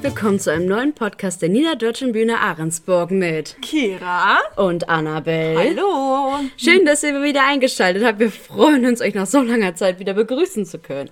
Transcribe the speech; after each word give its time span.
herzlich 0.00 0.16
willkommen 0.16 0.40
zu 0.40 0.50
einem 0.50 0.66
neuen 0.66 0.94
Podcast 0.94 1.42
der 1.42 1.50
Niederdeutschen 1.50 2.12
Bühne 2.12 2.38
Ahrensburg 2.38 3.10
mit 3.10 3.60
Kira 3.60 4.38
und 4.56 4.88
Annabelle. 4.88 5.58
Hallo. 5.58 6.38
Schön, 6.56 6.86
dass 6.86 7.02
ihr 7.02 7.22
wieder 7.22 7.46
eingeschaltet 7.46 8.02
habt. 8.04 8.18
Wir 8.18 8.30
freuen 8.30 8.86
uns, 8.86 9.02
euch 9.02 9.12
nach 9.12 9.26
so 9.26 9.42
langer 9.42 9.74
Zeit 9.74 9.98
wieder 9.98 10.14
begrüßen 10.14 10.64
zu 10.64 10.78
können. 10.78 11.10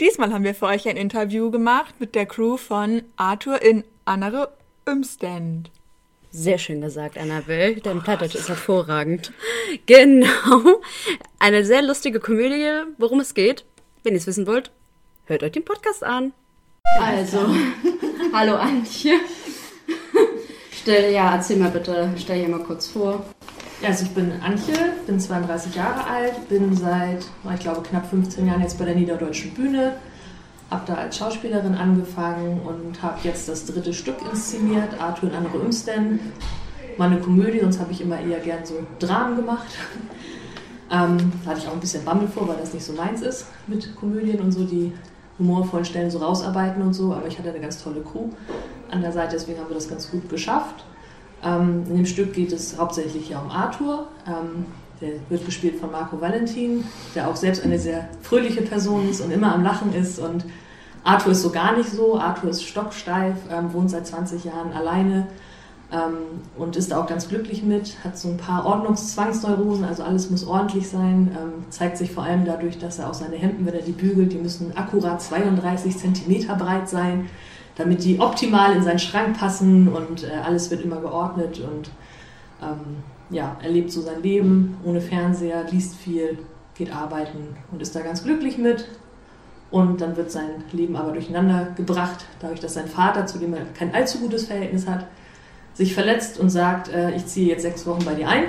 Diesmal 0.00 0.32
haben 0.32 0.44
wir 0.44 0.54
für 0.54 0.66
euch 0.66 0.88
ein 0.88 0.96
Interview 0.96 1.50
gemacht 1.50 1.96
mit 1.98 2.14
der 2.14 2.26
Crew 2.26 2.56
von 2.56 3.02
Arthur 3.16 3.60
in 3.60 3.82
Annere 4.04 4.52
Umständ. 4.86 5.72
Sehr 6.30 6.58
schön 6.58 6.80
gesagt, 6.80 7.18
Annabelle. 7.18 7.80
Dein 7.80 8.02
Plattdeutsch 8.02 8.36
ist 8.36 8.48
hervorragend. 8.48 9.32
Genau. 9.86 10.80
Eine 11.40 11.64
sehr 11.64 11.82
lustige 11.82 12.20
Komödie. 12.20 12.84
Worum 12.98 13.18
es 13.18 13.34
geht, 13.34 13.64
wenn 14.04 14.12
ihr 14.12 14.18
es 14.18 14.28
wissen 14.28 14.46
wollt, 14.46 14.70
hört 15.24 15.42
euch 15.42 15.52
den 15.52 15.64
Podcast 15.64 16.04
an. 16.04 16.32
Also, 16.96 17.38
hallo 18.32 18.56
Antje. 18.56 19.12
Stell, 20.72 21.12
ja, 21.12 21.34
erzähl 21.34 21.58
mal 21.58 21.70
bitte, 21.70 22.08
stell 22.16 22.40
dir 22.40 22.48
mal 22.48 22.64
kurz 22.64 22.88
vor. 22.88 23.24
Ja, 23.82 23.88
also 23.88 24.04
ich 24.04 24.10
bin 24.10 24.32
Antje, 24.42 24.74
bin 25.06 25.20
32 25.20 25.74
Jahre 25.74 26.04
alt, 26.06 26.48
bin 26.48 26.74
seit, 26.74 27.26
ich 27.54 27.60
glaube, 27.60 27.82
knapp 27.82 28.08
15 28.08 28.46
Jahren 28.46 28.62
jetzt 28.62 28.78
bei 28.78 28.84
der 28.84 28.94
Niederdeutschen 28.94 29.52
Bühne, 29.52 29.96
habe 30.70 30.82
da 30.86 30.94
als 30.94 31.18
Schauspielerin 31.18 31.74
angefangen 31.74 32.60
und 32.62 33.02
habe 33.02 33.18
jetzt 33.22 33.48
das 33.48 33.66
dritte 33.66 33.92
Stück 33.92 34.16
inszeniert, 34.30 35.00
Arthur 35.00 35.28
und 35.28 35.36
andere 35.36 35.58
Umständen. 35.58 36.32
Mal 36.96 37.10
eine 37.10 37.20
Komödie, 37.20 37.60
sonst 37.60 37.78
habe 37.78 37.92
ich 37.92 38.00
immer 38.00 38.18
eher 38.20 38.40
gern 38.40 38.64
so 38.64 38.74
Dramen 38.98 39.36
gemacht. 39.36 39.68
Ähm, 40.90 41.32
da 41.44 41.50
hatte 41.50 41.60
ich 41.60 41.68
auch 41.68 41.74
ein 41.74 41.80
bisschen 41.80 42.04
Bammel 42.04 42.28
vor, 42.28 42.48
weil 42.48 42.56
das 42.56 42.72
nicht 42.72 42.84
so 42.84 42.94
meins 42.94 43.20
ist 43.20 43.46
mit 43.66 43.94
Komödien 43.94 44.40
und 44.40 44.52
so, 44.52 44.64
die 44.64 44.92
humorvollen 45.38 45.84
Stellen 45.84 46.10
so 46.10 46.18
rausarbeiten 46.18 46.82
und 46.82 46.94
so, 46.94 47.12
aber 47.12 47.26
ich 47.26 47.38
hatte 47.38 47.50
eine 47.50 47.60
ganz 47.60 47.82
tolle 47.82 48.00
Crew 48.00 48.28
an 48.90 49.00
der 49.02 49.12
Seite, 49.12 49.32
deswegen 49.32 49.58
haben 49.60 49.68
wir 49.68 49.74
das 49.74 49.88
ganz 49.88 50.10
gut 50.10 50.28
geschafft. 50.28 50.84
Ähm, 51.44 51.84
in 51.88 51.96
dem 51.96 52.06
Stück 52.06 52.32
geht 52.32 52.52
es 52.52 52.78
hauptsächlich 52.78 53.28
ja 53.28 53.40
um 53.40 53.50
Arthur. 53.50 54.08
Ähm, 54.26 54.66
der 55.00 55.10
wird 55.28 55.46
gespielt 55.46 55.78
von 55.78 55.92
Marco 55.92 56.20
Valentin, 56.20 56.84
der 57.14 57.28
auch 57.28 57.36
selbst 57.36 57.62
eine 57.62 57.78
sehr 57.78 58.08
fröhliche 58.22 58.62
Person 58.62 59.08
ist 59.08 59.20
und 59.20 59.30
immer 59.30 59.54
am 59.54 59.62
Lachen 59.62 59.94
ist. 59.94 60.18
Und 60.18 60.44
Arthur 61.04 61.32
ist 61.32 61.42
so 61.42 61.50
gar 61.50 61.76
nicht 61.76 61.88
so. 61.88 62.18
Arthur 62.18 62.50
ist 62.50 62.64
stocksteif, 62.64 63.36
ähm, 63.50 63.72
wohnt 63.72 63.90
seit 63.90 64.06
20 64.06 64.44
Jahren 64.44 64.72
alleine 64.72 65.28
ähm, 65.92 66.42
und 66.56 66.76
ist 66.76 66.92
auch 66.92 67.06
ganz 67.06 67.28
glücklich 67.28 67.62
mit. 67.62 68.02
Hat 68.04 68.18
so 68.18 68.28
ein 68.28 68.36
paar 68.36 68.66
Ordnungszwangsneurosen, 68.66 69.84
also 69.84 70.02
alles 70.02 70.30
muss 70.30 70.46
ordentlich 70.46 70.88
sein. 70.88 71.36
Ähm, 71.38 71.64
zeigt 71.70 71.96
sich 71.96 72.10
vor 72.10 72.24
allem 72.24 72.44
dadurch, 72.44 72.78
dass 72.78 72.98
er 72.98 73.08
auch 73.08 73.14
seine 73.14 73.36
Hemden, 73.36 73.66
wenn 73.66 73.74
er 73.74 73.82
die 73.82 73.92
bügelt, 73.92 74.32
die 74.32 74.38
müssen 74.38 74.76
akkurat 74.76 75.20
32 75.20 75.96
Zentimeter 75.96 76.54
breit 76.54 76.88
sein 76.88 77.28
damit 77.78 78.04
die 78.04 78.18
optimal 78.18 78.74
in 78.74 78.82
seinen 78.82 78.98
Schrank 78.98 79.38
passen 79.38 79.88
und 79.88 80.24
äh, 80.24 80.36
alles 80.44 80.70
wird 80.70 80.82
immer 80.82 81.00
geordnet 81.00 81.60
und 81.60 81.90
ähm, 82.60 83.04
ja, 83.30 83.56
er 83.62 83.70
lebt 83.70 83.92
so 83.92 84.00
sein 84.00 84.22
Leben 84.22 84.76
ohne 84.84 85.00
Fernseher, 85.00 85.64
liest 85.70 85.94
viel, 85.94 86.38
geht 86.74 86.94
arbeiten 86.94 87.56
und 87.70 87.80
ist 87.80 87.94
da 87.94 88.00
ganz 88.00 88.24
glücklich 88.24 88.58
mit. 88.58 88.88
Und 89.70 90.00
dann 90.00 90.16
wird 90.16 90.30
sein 90.30 90.64
Leben 90.72 90.96
aber 90.96 91.12
durcheinander 91.12 91.68
gebracht, 91.76 92.24
dadurch, 92.40 92.60
dass 92.60 92.72
sein 92.72 92.86
Vater, 92.86 93.26
zu 93.26 93.38
dem 93.38 93.52
er 93.52 93.66
kein 93.78 93.94
allzu 93.94 94.18
gutes 94.20 94.46
Verhältnis 94.46 94.86
hat, 94.86 95.06
sich 95.78 95.94
verletzt 95.94 96.40
und 96.40 96.50
sagt, 96.50 96.88
äh, 96.88 97.12
ich 97.12 97.24
ziehe 97.26 97.46
jetzt 97.46 97.62
sechs 97.62 97.86
Wochen 97.86 98.04
bei 98.04 98.14
dir 98.14 98.28
ein. 98.28 98.44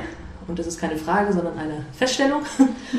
Und 0.48 0.58
das 0.58 0.66
ist 0.66 0.82
keine 0.82 0.98
Frage, 0.98 1.32
sondern 1.32 1.60
eine 1.60 1.86
Feststellung. 1.94 2.42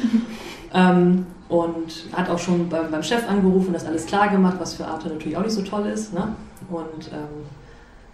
ähm, 0.72 1.26
und 1.48 2.06
hat 2.12 2.30
auch 2.30 2.38
schon 2.38 2.68
beim, 2.68 2.92
beim, 2.92 3.02
Chef 3.02 3.28
angerufen, 3.28 3.72
das 3.72 3.84
alles 3.84 4.06
klar 4.06 4.28
gemacht, 4.28 4.54
was 4.60 4.74
für 4.74 4.86
Arthur 4.86 5.10
natürlich 5.10 5.36
auch 5.36 5.42
nicht 5.42 5.54
so 5.54 5.62
toll 5.62 5.84
ist. 5.86 6.14
Ne? 6.14 6.28
Und 6.70 7.08
ähm, 7.12 7.44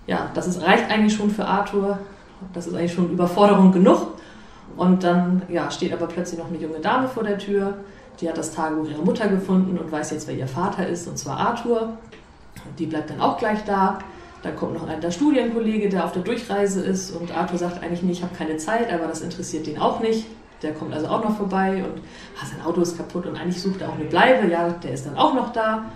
ja, 0.06 0.30
das 0.32 0.46
ist, 0.46 0.62
reicht 0.62 0.90
eigentlich 0.90 1.14
schon 1.14 1.30
für 1.30 1.44
Arthur. 1.44 1.98
Das 2.54 2.66
ist 2.66 2.74
eigentlich 2.74 2.94
schon 2.94 3.10
Überforderung 3.10 3.70
genug. 3.72 4.14
Und 4.74 5.04
dann 5.04 5.42
ja, 5.50 5.70
steht 5.70 5.92
aber 5.92 6.06
plötzlich 6.06 6.40
noch 6.40 6.48
eine 6.48 6.56
junge 6.56 6.80
Dame 6.80 7.08
vor 7.08 7.24
der 7.24 7.36
Tür. 7.36 7.74
Die 8.22 8.28
hat 8.28 8.38
das 8.38 8.52
Tagebuch 8.52 8.88
ihrer 8.88 9.04
Mutter 9.04 9.28
gefunden 9.28 9.76
und 9.76 9.92
weiß 9.92 10.12
jetzt, 10.12 10.26
wer 10.28 10.34
ihr 10.34 10.48
Vater 10.48 10.88
ist, 10.88 11.06
und 11.08 11.18
zwar 11.18 11.36
Arthur. 11.36 11.90
Die 12.78 12.86
bleibt 12.86 13.10
dann 13.10 13.20
auch 13.20 13.36
gleich 13.36 13.62
da. 13.66 13.98
Dann 14.46 14.54
kommt 14.54 14.74
noch 14.74 14.84
ein 14.84 14.90
alter 14.90 15.10
Studienkollege, 15.10 15.88
der 15.88 16.04
auf 16.04 16.12
der 16.12 16.22
Durchreise 16.22 16.80
ist. 16.80 17.10
Und 17.10 17.36
Arthur 17.36 17.58
sagt 17.58 17.82
eigentlich, 17.82 18.02
nee, 18.02 18.12
ich 18.12 18.22
habe 18.22 18.32
keine 18.36 18.56
Zeit, 18.58 18.92
aber 18.92 19.08
das 19.08 19.20
interessiert 19.20 19.66
den 19.66 19.78
auch 19.78 19.98
nicht. 19.98 20.24
Der 20.62 20.72
kommt 20.72 20.94
also 20.94 21.08
auch 21.08 21.24
noch 21.24 21.36
vorbei 21.36 21.82
und 21.82 22.00
ah, 22.40 22.46
sein 22.46 22.64
Auto 22.64 22.80
ist 22.80 22.96
kaputt 22.96 23.26
und 23.26 23.36
eigentlich 23.36 23.60
sucht 23.60 23.80
er 23.80 23.88
auch 23.88 23.96
eine 23.96 24.04
Bleibe. 24.04 24.48
Ja, 24.48 24.70
der 24.70 24.92
ist 24.92 25.04
dann 25.04 25.16
auch 25.16 25.34
noch 25.34 25.52
da. 25.52 25.86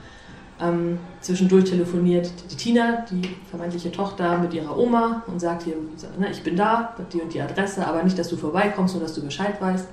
Ähm, 0.61 0.99
zwischendurch 1.21 1.65
telefoniert 1.65 2.29
die 2.51 2.57
Tina, 2.57 3.05
die 3.09 3.23
vermeintliche 3.49 3.93
Tochter, 3.93 4.37
mit 4.39 4.53
ihrer 4.53 4.77
Oma 4.77 5.23
und 5.29 5.39
sagt 5.39 5.63
hier, 5.63 5.77
ne, 6.19 6.29
ich 6.33 6.43
bin 6.43 6.57
da, 6.57 6.97
die 7.13 7.21
und 7.21 7.33
die 7.33 7.41
Adresse, 7.41 7.87
aber 7.87 8.03
nicht, 8.03 8.19
dass 8.19 8.29
du 8.29 8.37
vorbeikommst, 8.37 8.95
nur 8.95 9.03
dass 9.03 9.15
du 9.15 9.23
Bescheid 9.23 9.61
weißt. 9.61 9.87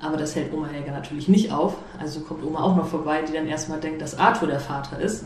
Aber 0.00 0.18
das 0.18 0.36
hält 0.36 0.52
Oma 0.52 0.66
Helga 0.66 0.92
natürlich 0.92 1.28
nicht 1.28 1.50
auf. 1.50 1.76
Also 1.98 2.20
kommt 2.20 2.44
Oma 2.44 2.60
auch 2.60 2.76
noch 2.76 2.86
vorbei, 2.86 3.22
die 3.26 3.32
dann 3.32 3.46
erstmal 3.46 3.80
denkt, 3.80 4.02
dass 4.02 4.18
Arthur 4.18 4.48
der 4.48 4.60
Vater 4.60 5.00
ist. 5.00 5.24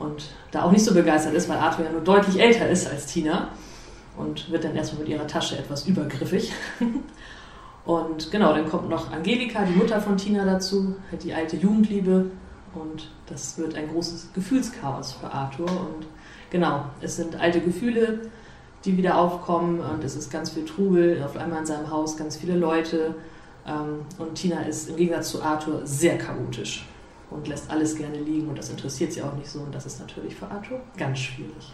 Und 0.00 0.24
da 0.50 0.62
auch 0.62 0.72
nicht 0.72 0.84
so 0.84 0.94
begeistert 0.94 1.34
ist, 1.34 1.48
weil 1.48 1.58
Arthur 1.58 1.84
ja 1.84 1.92
nur 1.92 2.00
deutlich 2.00 2.40
älter 2.40 2.68
ist 2.68 2.90
als 2.90 3.06
Tina. 3.06 3.50
Und 4.16 4.50
wird 4.50 4.64
dann 4.64 4.74
erstmal 4.74 5.02
mit 5.02 5.10
ihrer 5.10 5.26
Tasche 5.26 5.58
etwas 5.58 5.86
übergriffig. 5.86 6.52
Und 7.84 8.30
genau, 8.30 8.52
dann 8.52 8.68
kommt 8.68 8.88
noch 8.88 9.12
Angelika, 9.12 9.64
die 9.64 9.72
Mutter 9.72 10.00
von 10.00 10.16
Tina 10.16 10.44
dazu, 10.44 10.96
halt 11.10 11.22
die 11.22 11.32
alte 11.32 11.56
Jugendliebe. 11.56 12.26
Und 12.74 13.10
das 13.26 13.58
wird 13.58 13.74
ein 13.74 13.88
großes 13.88 14.30
Gefühlschaos 14.34 15.12
für 15.12 15.30
Arthur. 15.32 15.68
Und 15.68 16.06
genau, 16.50 16.84
es 17.00 17.16
sind 17.16 17.38
alte 17.38 17.60
Gefühle, 17.60 18.20
die 18.84 18.96
wieder 18.96 19.18
aufkommen. 19.18 19.80
Und 19.80 20.02
es 20.02 20.16
ist 20.16 20.30
ganz 20.30 20.50
viel 20.50 20.64
Trubel, 20.64 21.22
auf 21.22 21.36
einmal 21.36 21.60
in 21.60 21.66
seinem 21.66 21.90
Haus 21.90 22.16
ganz 22.16 22.36
viele 22.36 22.56
Leute. 22.56 23.14
Ähm, 23.66 24.00
und 24.18 24.34
Tina 24.34 24.62
ist 24.62 24.88
im 24.88 24.96
Gegensatz 24.96 25.30
zu 25.30 25.42
Arthur 25.42 25.82
sehr 25.84 26.16
chaotisch 26.16 26.86
und 27.30 27.48
lässt 27.48 27.70
alles 27.70 27.96
gerne 27.96 28.18
liegen. 28.18 28.48
Und 28.48 28.58
das 28.58 28.70
interessiert 28.70 29.12
sie 29.12 29.22
auch 29.22 29.34
nicht 29.34 29.48
so. 29.48 29.60
Und 29.60 29.74
das 29.74 29.86
ist 29.86 30.00
natürlich 30.00 30.34
für 30.34 30.48
Arthur 30.48 30.80
ganz 30.96 31.18
schwierig. 31.18 31.72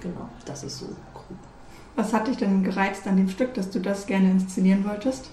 Genau, 0.00 0.28
das 0.44 0.64
ist 0.64 0.78
so 0.78 0.88
was 1.96 2.12
hat 2.12 2.26
dich 2.26 2.36
denn 2.36 2.64
gereizt 2.64 3.06
an 3.06 3.16
dem 3.16 3.28
Stück, 3.28 3.54
dass 3.54 3.70
du 3.70 3.78
das 3.78 4.06
gerne 4.06 4.30
inszenieren 4.30 4.84
wolltest? 4.84 5.30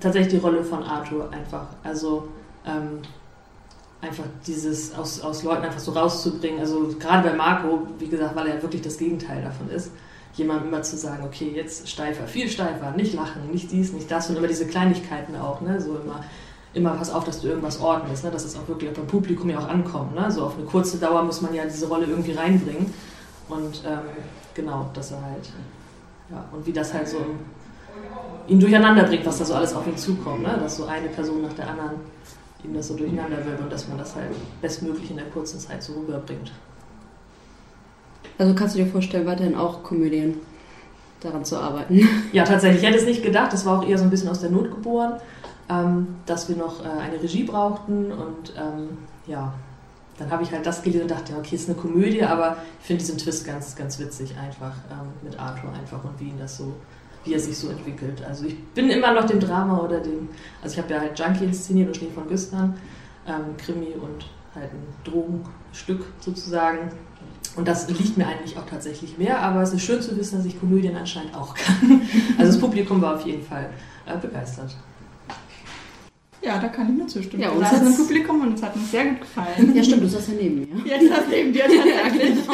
Tatsächlich 0.00 0.34
die 0.34 0.38
Rolle 0.38 0.62
von 0.62 0.82
Arthur 0.82 1.30
einfach. 1.32 1.66
Also 1.82 2.28
ähm, 2.64 3.00
einfach 4.00 4.24
dieses 4.46 4.94
aus, 4.94 5.20
aus 5.20 5.42
Leuten 5.42 5.64
einfach 5.64 5.80
so 5.80 5.92
rauszubringen. 5.92 6.60
Also 6.60 6.94
gerade 6.98 7.28
bei 7.28 7.34
Marco, 7.34 7.86
wie 7.98 8.08
gesagt, 8.08 8.36
weil 8.36 8.46
er 8.46 8.62
wirklich 8.62 8.82
das 8.82 8.98
Gegenteil 8.98 9.42
davon 9.42 9.68
ist. 9.70 9.90
Jemandem 10.34 10.68
immer 10.68 10.82
zu 10.82 10.96
sagen, 10.96 11.24
okay, 11.24 11.50
jetzt 11.54 11.88
steifer, 11.88 12.26
viel 12.26 12.48
steifer, 12.48 12.90
nicht 12.90 13.14
lachen, 13.14 13.50
nicht 13.50 13.72
dies, 13.72 13.92
nicht 13.92 14.10
das 14.10 14.28
und 14.28 14.36
immer 14.36 14.46
diese 14.46 14.66
Kleinigkeiten 14.66 15.34
auch, 15.34 15.62
ne? 15.62 15.80
So 15.80 15.96
immer, 15.96 16.22
immer 16.74 16.90
pass 16.90 17.10
auf, 17.10 17.24
dass 17.24 17.40
du 17.40 17.48
irgendwas 17.48 17.80
ordnest, 17.80 18.24
ne? 18.24 18.30
dass 18.30 18.44
es 18.44 18.56
auch 18.56 18.68
wirklich 18.68 18.92
beim 18.92 19.06
Publikum 19.06 19.48
ja 19.48 19.58
auch 19.58 19.68
ankommt. 19.68 20.14
Ne? 20.14 20.30
So 20.30 20.44
auf 20.44 20.56
eine 20.56 20.66
kurze 20.66 20.98
Dauer 20.98 21.22
muss 21.22 21.40
man 21.40 21.54
ja 21.54 21.64
diese 21.64 21.88
Rolle 21.88 22.06
irgendwie 22.06 22.32
reinbringen. 22.32 22.92
Und 23.48 23.82
ähm, 23.86 24.00
genau, 24.54 24.90
dass 24.92 25.12
er 25.12 25.22
halt 25.22 25.50
ja, 26.30 26.44
und 26.52 26.66
wie 26.66 26.72
das 26.72 26.92
halt 26.92 27.08
so 27.08 27.18
ihn 28.48 28.60
durcheinander 28.60 29.04
bringt, 29.04 29.24
was 29.26 29.38
da 29.38 29.44
so 29.44 29.54
alles 29.54 29.74
auf 29.74 29.86
ihn 29.86 29.96
zukommt. 29.96 30.42
Ne? 30.42 30.56
Dass 30.60 30.76
so 30.76 30.86
eine 30.86 31.08
Person 31.08 31.42
nach 31.42 31.52
der 31.52 31.70
anderen 31.70 32.00
ihm 32.64 32.74
das 32.74 32.88
so 32.88 32.96
durcheinander 32.96 33.44
wird 33.44 33.60
und 33.60 33.72
dass 33.72 33.88
man 33.88 33.98
das 33.98 34.14
halt 34.14 34.30
bestmöglich 34.60 35.10
in 35.10 35.16
der 35.16 35.26
kurzen 35.26 35.60
Zeit 35.60 35.82
so 35.82 35.94
rüberbringt. 35.94 36.52
Also 38.38 38.54
kannst 38.54 38.74
du 38.74 38.84
dir 38.84 38.90
vorstellen, 38.90 39.26
weiterhin 39.26 39.54
auch 39.54 39.82
Komödien 39.82 40.34
daran 41.20 41.44
zu 41.44 41.56
arbeiten? 41.56 42.08
Ja, 42.32 42.44
tatsächlich. 42.44 42.82
Ich 42.82 42.88
hätte 42.88 42.98
es 42.98 43.06
nicht 43.06 43.22
gedacht. 43.22 43.52
Das 43.52 43.64
war 43.64 43.78
auch 43.78 43.88
eher 43.88 43.98
so 43.98 44.04
ein 44.04 44.10
bisschen 44.10 44.28
aus 44.28 44.40
der 44.40 44.50
Not 44.50 44.70
geboren, 44.70 45.14
ähm, 45.68 46.16
dass 46.26 46.48
wir 46.48 46.56
noch 46.56 46.84
äh, 46.84 46.88
eine 46.88 47.22
Regie 47.22 47.44
brauchten 47.44 48.12
und 48.12 48.52
ähm, 48.56 48.98
ja, 49.26 49.52
dann 50.18 50.30
habe 50.30 50.42
ich 50.42 50.52
halt 50.52 50.64
das 50.64 50.82
gelesen 50.82 51.02
und 51.02 51.10
dachte, 51.10 51.34
okay, 51.36 51.56
ist 51.56 51.68
eine 51.68 51.76
Komödie, 51.76 52.22
aber 52.22 52.56
ich 52.80 52.86
finde 52.86 53.00
diesen 53.00 53.18
Twist 53.18 53.44
ganz, 53.44 53.76
ganz 53.76 53.98
witzig 53.98 54.34
einfach 54.38 54.72
ähm, 54.90 55.08
mit 55.22 55.38
Arthur 55.38 55.70
einfach 55.72 56.02
und 56.04 56.18
wie 56.18 56.28
ihn 56.28 56.38
das 56.38 56.56
so, 56.56 56.74
wie 57.24 57.34
er 57.34 57.40
sich 57.40 57.58
so 57.58 57.68
entwickelt. 57.68 58.24
Also 58.26 58.46
ich 58.46 58.62
bin 58.68 58.88
immer 58.88 59.12
noch 59.12 59.24
dem 59.24 59.40
Drama 59.40 59.78
oder 59.78 60.00
dem, 60.00 60.28
also 60.62 60.74
ich 60.74 60.82
habe 60.82 60.92
ja 60.94 61.00
halt 61.00 61.18
Junkie 61.18 61.44
inszeniert 61.44 61.88
und 61.88 61.96
Schnee 61.96 62.10
von 62.14 62.28
Güstern, 62.28 62.76
ähm, 63.26 63.56
Krimi 63.58 63.94
und 63.94 64.26
halt 64.54 64.70
ein 64.72 64.86
Drogenstück 65.04 66.04
sozusagen. 66.20 66.90
Und 67.56 67.66
das 67.68 67.88
liegt 67.88 68.16
mir 68.16 68.26
eigentlich 68.26 68.56
auch 68.58 68.66
tatsächlich 68.66 69.16
mehr, 69.18 69.40
aber 69.40 69.62
es 69.62 69.72
ist 69.72 69.82
schön 69.82 70.00
zu 70.00 70.16
wissen, 70.16 70.38
dass 70.38 70.46
ich 70.46 70.58
Komödien 70.58 70.96
anscheinend 70.96 71.34
auch 71.34 71.54
kann. 71.54 72.02
Also 72.38 72.52
das 72.52 72.60
Publikum 72.60 73.00
war 73.00 73.14
auf 73.14 73.26
jeden 73.26 73.42
Fall 73.42 73.70
äh, 74.04 74.16
begeistert. 74.18 74.76
Ja, 76.46 76.58
da 76.60 76.68
kann 76.68 76.92
ich 76.92 76.96
nur 76.96 77.08
zustimmen. 77.08 77.42
Ja, 77.42 77.50
uns 77.50 77.66
hat 77.66 77.82
im 77.82 77.96
Publikum 77.96 78.40
und 78.42 78.54
es 78.54 78.62
hat 78.62 78.76
mir 78.76 78.84
sehr 78.84 79.04
gut 79.06 79.20
gefallen. 79.22 79.74
Ja, 79.74 79.82
stimmt, 79.82 80.02
du 80.04 80.08
saßt 80.08 80.28
ja 80.28 80.34
neben 80.34 80.60
mir. 80.60 80.86
Ja, 80.86 80.98
du 80.98 81.08
saßt 81.08 81.28
neben 81.28 81.52
dir 81.52 81.64
tatsächlich. 81.64 82.38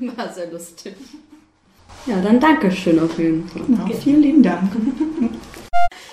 Genau. 0.00 0.16
War 0.16 0.32
sehr 0.32 0.50
lustig. 0.50 0.94
Ja, 2.06 2.20
dann 2.20 2.40
danke 2.40 2.70
schön 2.72 2.98
auf 2.98 3.16
jeden 3.18 3.46
Fall. 3.46 3.62
Okay. 3.84 3.96
Vielen 4.02 4.22
lieben 4.22 4.42
Dank. 4.42 4.72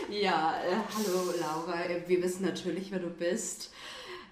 Ja, 0.09 0.53
äh, 0.69 0.75
hallo 0.95 1.33
Laura. 1.39 1.79
Wir 2.05 2.21
wissen 2.21 2.45
natürlich, 2.45 2.91
wer 2.91 2.99
du 2.99 3.07
bist. 3.07 3.71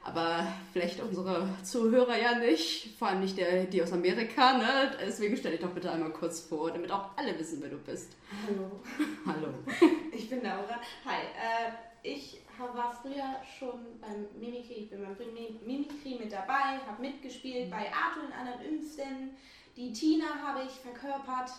Aber 0.03 0.47
vielleicht 0.71 1.01
unsere 1.01 1.47
Zuhörer 1.63 2.17
ja 2.17 2.39
nicht, 2.39 2.97
vor 2.97 3.09
allem 3.09 3.19
nicht 3.19 3.37
der, 3.37 3.65
die 3.65 3.83
aus 3.83 3.91
Amerika, 3.91 4.57
ne? 4.57 4.97
Deswegen 5.05 5.35
stell 5.35 5.51
dich 5.51 5.61
doch 5.61 5.69
bitte 5.71 5.91
einmal 5.91 6.11
kurz 6.11 6.39
vor, 6.41 6.71
damit 6.71 6.91
auch 6.91 7.09
alle 7.17 7.37
wissen, 7.37 7.61
wer 7.61 7.69
du 7.69 7.77
bist. 7.77 8.13
Hallo, 8.47 8.71
Hallo. 9.25 9.53
ich 10.11 10.29
bin 10.29 10.41
Laura. 10.41 10.79
Hi, 11.05 11.21
äh, 11.35 11.71
ich 12.01 12.39
war 12.57 12.93
früher 13.01 13.35
schon 13.57 13.99
beim 13.99 14.25
Mimikry, 14.39 14.73
ich 14.83 14.89
bin 14.89 15.03
beim 15.03 15.15
Mi- 15.33 15.59
Mimikry 15.65 16.17
mit 16.19 16.31
dabei, 16.31 16.79
habe 16.87 17.01
mitgespielt 17.01 17.69
bei 17.69 17.91
Arthur 17.93 18.23
in 18.27 18.33
anderen 18.33 18.73
Ünsten. 18.75 19.31
Die 19.75 19.91
Tina 19.91 20.25
habe 20.43 20.61
ich 20.65 20.71
verkörpert. 20.71 21.51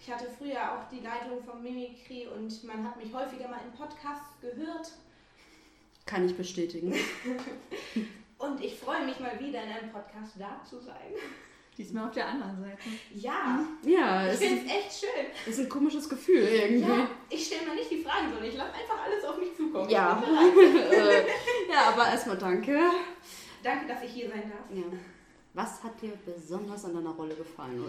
Ich 0.00 0.12
hatte 0.12 0.26
früher 0.36 0.60
auch 0.72 0.88
die 0.90 1.00
Leitung 1.00 1.42
vom 1.44 1.62
Mimikry 1.62 2.26
und 2.28 2.62
man 2.64 2.84
hat 2.86 2.96
mich 2.96 3.12
häufiger 3.12 3.48
mal 3.48 3.60
im 3.64 3.72
Podcast 3.72 4.40
gehört. 4.40 4.92
Kann 6.08 6.24
ich 6.24 6.34
bestätigen. 6.34 6.94
Und 8.38 8.64
ich 8.64 8.78
freue 8.78 9.04
mich 9.04 9.20
mal 9.20 9.38
wieder 9.38 9.62
in 9.62 9.68
einem 9.68 9.90
Podcast 9.92 10.32
da 10.38 10.58
zu 10.64 10.80
sein. 10.80 11.12
Diesmal 11.76 12.08
auf 12.08 12.14
der 12.14 12.26
anderen 12.28 12.58
Seite. 12.60 12.78
Ja, 13.14 13.60
Ja, 13.82 14.26
ich 14.26 14.32
es 14.32 14.38
finde 14.38 14.54
ist, 14.62 14.66
es 14.66 14.72
echt 14.72 15.00
schön. 15.00 15.26
es 15.46 15.58
ist 15.58 15.60
ein 15.60 15.68
komisches 15.68 16.08
Gefühl 16.08 16.42
irgendwie. 16.42 16.88
Ja, 16.88 17.08
ich 17.28 17.46
stelle 17.46 17.66
mal 17.66 17.74
nicht 17.76 17.90
die 17.90 18.02
Fragen, 18.02 18.28
sondern 18.30 18.48
ich 18.48 18.56
lasse 18.56 18.72
einfach 18.72 19.04
alles 19.04 19.22
auf 19.24 19.38
mich 19.38 19.54
zukommen. 19.54 19.90
Ja. 19.90 20.22
Äh, 20.90 21.26
ja, 21.70 21.90
aber 21.92 22.08
erstmal 22.08 22.38
danke. 22.38 22.78
Danke, 23.62 23.86
dass 23.86 24.02
ich 24.02 24.10
hier 24.12 24.28
sein 24.30 24.50
darf. 24.50 24.76
Ja. 24.76 24.84
Was 25.52 25.82
hat 25.82 26.00
dir 26.00 26.12
besonders 26.24 26.84
an 26.86 26.94
deiner 26.94 27.10
Rolle 27.10 27.34
gefallen? 27.34 27.84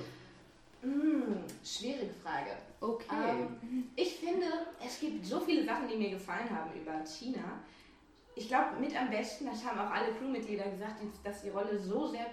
Hm, 0.81 1.24
schwierige 1.63 2.12
Frage. 2.21 2.51
Okay. 2.81 3.06
Ähm, 3.30 3.88
ich 3.95 4.16
finde, 4.16 4.45
es 4.86 5.00
gibt 5.00 5.25
so 5.25 5.39
viele 5.39 5.63
Sachen, 5.63 5.88
die 5.88 5.95
mir 5.95 6.10
gefallen 6.12 6.50
haben 6.50 6.69
über 6.80 7.04
Tina. 7.04 7.60
Ich 8.36 8.48
glaube, 8.48 8.80
mit 8.80 8.96
am 8.96 9.10
besten, 9.10 9.46
das 9.46 9.66
haben 9.66 9.80
auch 9.80 9.92
alle 9.92 10.14
Crewmitglieder 10.14 10.70
gesagt, 10.70 11.02
dass 11.24 11.42
die 11.42 11.50
Rolle 11.50 11.78
so 11.78 12.08
sehr 12.08 12.26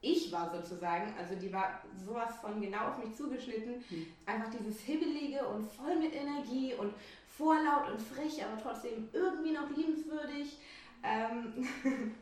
ich 0.00 0.30
war 0.30 0.50
sozusagen. 0.50 1.14
Also 1.18 1.34
die 1.34 1.52
war 1.52 1.80
sowas 2.04 2.36
von 2.40 2.60
genau 2.60 2.88
auf 2.88 2.98
mich 2.98 3.14
zugeschnitten. 3.14 3.82
Einfach 4.24 4.50
dieses 4.50 4.80
Hibbelige 4.80 5.46
und 5.46 5.66
voll 5.66 5.96
mit 5.96 6.14
Energie 6.14 6.74
und 6.74 6.94
vorlaut 7.36 7.90
und 7.90 8.00
frech, 8.00 8.44
aber 8.44 8.60
trotzdem 8.60 9.08
irgendwie 9.12 9.52
noch 9.52 9.68
liebenswürdig. 9.70 10.58
Ähm 11.02 11.66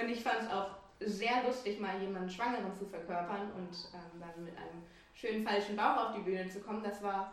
und 0.00 0.08
ich 0.08 0.22
fand 0.22 0.42
es 0.42 0.50
auch 0.50 0.70
sehr 1.00 1.44
lustig, 1.44 1.78
mal 1.80 2.00
jemanden 2.00 2.28
Schwangeren 2.28 2.74
zu 2.76 2.86
verkörpern 2.86 3.52
und 3.52 3.70
ähm, 3.94 4.20
dann 4.20 4.44
mit 4.44 4.56
einem 4.56 4.82
schönen 5.14 5.46
falschen 5.46 5.76
Bauch 5.76 6.08
auf 6.08 6.14
die 6.14 6.22
Bühne 6.22 6.48
zu 6.48 6.60
kommen. 6.60 6.82
Das 6.82 7.02
war 7.02 7.32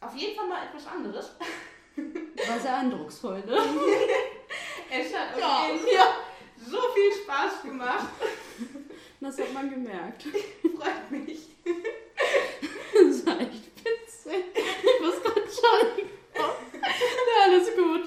auf 0.00 0.14
jeden 0.14 0.36
Fall 0.36 0.48
mal 0.48 0.66
etwas 0.66 0.86
anderes. 0.86 1.36
War 1.96 2.58
sehr 2.60 2.76
eindrucksvoll, 2.78 3.42
ne? 3.46 3.56
Es 4.90 5.12
hat 5.14 5.34
auf 5.34 5.40
Ja, 5.40 5.66
jeden 5.66 5.78
Fall 5.80 6.06
so 6.70 6.78
viel 6.94 7.12
Spaß 7.24 7.62
gemacht. 7.62 8.08
Das 9.20 9.38
hat 9.38 9.52
man 9.52 9.70
gemerkt. 9.70 10.22
Freut 10.22 11.10
mich. 11.10 11.48
Das 11.64 13.26
war 13.26 13.40
echt 13.40 13.64
witzig. 13.78 14.44
Ich 14.54 15.00
muss 15.04 15.20
gerade 15.22 15.40
schon. 15.40 16.06
Ja, 16.36 17.44
alles 17.44 17.68
gut. 17.74 18.02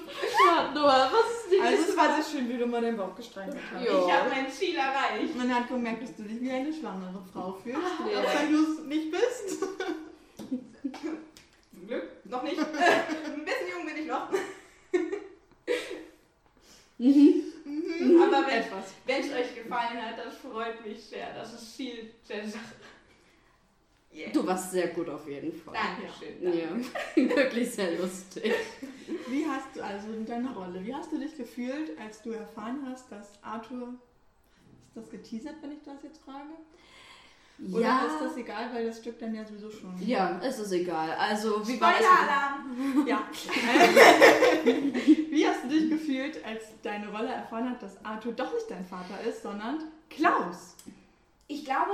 Ja, 0.45 0.72
Noah, 0.74 1.12
was 1.12 1.44
ist 1.44 1.51
die 1.51 1.60
Also 1.60 1.83
es 1.92 1.98
war 1.98 2.16
sehr 2.22 2.24
schön, 2.24 2.50
wie 2.50 2.57
du 2.57 2.66
mal 2.68 2.81
den 2.81 2.95
Bauch 2.95 3.16
gestreichelt 3.16 3.57
hast. 3.74 3.86
Jo. 3.86 4.06
Ich 4.07 4.13
habe 4.13 4.30
mein 4.30 4.50
Ziel 4.51 4.75
erreicht. 4.78 5.36
Man 5.36 5.54
hat 5.54 5.68
gemerkt, 5.68 6.04
dass 6.04 6.16
du 6.16 6.24
dich 6.24 6.40
wie 6.40 6.51
eine 6.51 6.72
schwangere 6.72 7.22
Frau 7.33 7.54
fühlst. 7.63 7.80
Ja. 8.12 8.22
Auch 8.22 8.42
wenn 8.42 8.54
du 8.54 8.63
es 8.74 8.80
nicht 8.86 9.12
bist. 9.12 9.60
Zum 10.38 11.88
Glück. 11.88 12.10
Noch 12.29 12.44
nicht. 12.44 12.59
Ein 12.59 13.45
bisschen 13.45 13.69
jung 13.71 13.85
bin 13.85 13.97
ich 13.97 14.07
noch. 14.07 14.29
Aber 18.24 18.47
wenn 18.47 18.62
Etwas. 18.62 18.94
es 19.06 19.31
euch 19.31 19.56
gefallen 19.56 20.01
hat, 20.01 20.18
das 20.18 20.38
freut 20.38 20.85
mich 20.85 21.03
sehr. 21.03 21.33
Das 21.33 21.53
ist 21.53 21.75
Ziel 21.75 22.12
der 22.27 22.47
Sache. 22.47 22.75
Yeah. 24.13 24.31
Du 24.31 24.45
warst 24.47 24.71
sehr 24.71 24.88
gut 24.88 25.09
auf 25.09 25.27
jeden 25.27 25.53
Fall. 25.53 25.75
Dankeschön. 25.75 26.41
danke. 26.41 26.85
Ja, 27.15 27.35
wirklich 27.35 27.69
sehr 27.69 28.00
lustig. 28.00 28.51
Wie 29.27 29.45
hast 29.45 29.75
du 29.75 29.83
also 29.83 30.07
in 30.12 30.25
deiner 30.25 30.56
Rolle, 30.56 30.83
wie 30.83 30.95
hast 30.95 31.12
du 31.12 31.19
dich 31.19 31.35
gefühlt, 31.35 31.97
als 32.00 32.21
du 32.23 32.31
erfahren 32.31 32.88
hast, 32.89 33.12
dass 33.12 33.31
Arthur. 33.44 33.94
Ist 34.88 34.95
das 34.95 35.09
geteasert, 35.12 35.56
wenn 35.62 35.73
ich 35.73 35.83
das 35.83 36.01
jetzt 36.01 36.19
frage? 36.23 36.50
Oder 37.59 37.81
ja, 37.81 38.06
ist 38.06 38.21
das 38.21 38.38
egal, 38.38 38.71
weil 38.71 38.86
das 38.86 39.00
Stück 39.00 39.18
dann 39.18 39.33
ja 39.33 39.44
sowieso 39.44 39.71
schon. 39.71 39.95
ja, 40.06 40.39
es 40.44 40.59
ist 40.59 40.71
egal. 40.71 41.12
Also, 41.13 41.68
wie 41.68 41.81
war 41.81 41.94
es? 42.00 42.06
Spoiler-Alarm! 42.06 43.07
Ja. 43.07 43.27
Wie 45.30 45.48
hast 45.48 45.63
du 45.63 45.68
dich 45.69 45.89
gefühlt, 45.89 46.44
als 46.45 46.65
deine 46.83 47.09
Rolle 47.09 47.30
erfahren 47.30 47.69
hat, 47.69 47.81
dass 47.81 48.04
Arthur 48.06 48.33
doch 48.33 48.54
nicht 48.54 48.69
dein 48.69 48.86
Vater 48.86 49.19
ist, 49.21 49.42
sondern 49.42 49.83
Klaus? 50.09 50.75
Ich 51.48 51.65
glaube, 51.65 51.94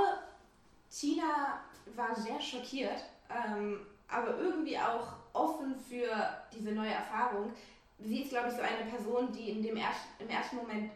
Tina 0.90 1.62
war 1.96 2.16
sehr 2.16 2.40
schockiert, 2.42 3.04
ähm, 3.30 3.86
aber 4.08 4.38
irgendwie 4.38 4.78
auch 4.78 5.14
offen 5.34 5.76
für 5.76 6.10
diese 6.54 6.72
neue 6.72 6.92
Erfahrung. 6.92 7.52
Sie 8.00 8.22
ist, 8.22 8.30
glaube 8.30 8.50
ich, 8.50 8.56
so 8.56 8.62
eine 8.62 8.90
Person, 8.90 9.32
die 9.32 9.52
in 9.52 9.64
dem 9.64 9.78
erst, 9.78 10.02
im 10.20 10.30
ersten 10.30 10.58
Moment 10.58 10.92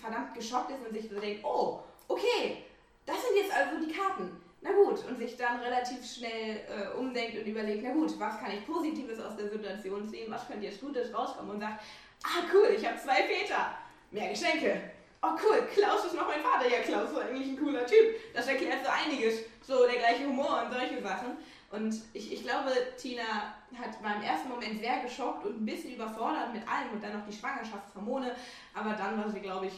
verdammt 0.00 0.34
geschockt 0.34 0.70
ist 0.70 0.86
und 0.86 0.92
sich 0.92 1.08
so 1.08 1.20
denkt, 1.20 1.44
oh, 1.44 1.80
okay, 2.08 2.64
das 3.12 3.22
sind 3.22 3.36
jetzt 3.36 3.52
also 3.52 3.84
die 3.84 3.92
Karten. 3.92 4.40
Na 4.62 4.70
gut, 4.72 5.04
und 5.08 5.18
sich 5.18 5.36
dann 5.36 5.58
relativ 5.58 6.04
schnell 6.04 6.60
äh, 6.68 6.96
umdenkt 6.96 7.36
und 7.36 7.46
überlegt, 7.46 7.82
na 7.82 7.92
gut, 7.92 8.18
was 8.18 8.38
kann 8.38 8.52
ich 8.52 8.64
Positives 8.64 9.18
aus 9.20 9.36
der 9.36 9.48
Situation 9.48 10.08
ziehen, 10.08 10.30
was 10.30 10.46
könnte 10.46 10.66
jetzt 10.66 10.80
Gutes 10.80 11.12
rauskommen 11.12 11.52
und 11.52 11.60
sagt, 11.60 11.82
ah 12.24 12.44
cool, 12.54 12.68
ich 12.76 12.86
habe 12.86 12.96
zwei 12.96 13.24
Väter, 13.24 13.74
mehr 14.12 14.30
Geschenke. 14.30 14.92
Oh 15.20 15.36
cool, 15.42 15.66
Klaus 15.74 16.04
ist 16.04 16.14
noch 16.14 16.28
mein 16.28 16.40
Vater. 16.40 16.68
Ja, 16.68 16.80
Klaus 16.80 17.10
ist 17.10 17.18
eigentlich 17.18 17.48
ein 17.48 17.58
cooler 17.58 17.86
Typ. 17.86 18.34
Das 18.34 18.46
erklärt 18.48 18.84
so 18.84 18.90
einiges. 18.90 19.40
So 19.62 19.86
der 19.86 19.98
gleiche 19.98 20.26
Humor 20.26 20.64
und 20.64 20.72
solche 20.72 21.00
Sachen. 21.00 21.36
Und 21.70 21.94
ich, 22.12 22.32
ich 22.32 22.42
glaube, 22.42 22.70
Tina 22.98 23.54
hat 23.74 24.02
war 24.02 24.16
im 24.16 24.22
ersten 24.22 24.48
Moment 24.48 24.80
sehr 24.80 25.00
geschockt 25.00 25.46
und 25.46 25.62
ein 25.62 25.64
bisschen 25.64 25.94
überfordert 25.94 26.52
mit 26.52 26.62
allem 26.68 26.90
und 26.92 27.02
dann 27.02 27.18
noch 27.18 27.26
die 27.26 27.32
Schwangerschaftshormone. 27.32 28.34
Aber 28.74 28.94
dann 28.94 29.16
war 29.16 29.30
sie, 29.30 29.40
glaube 29.40 29.66
ich, 29.66 29.72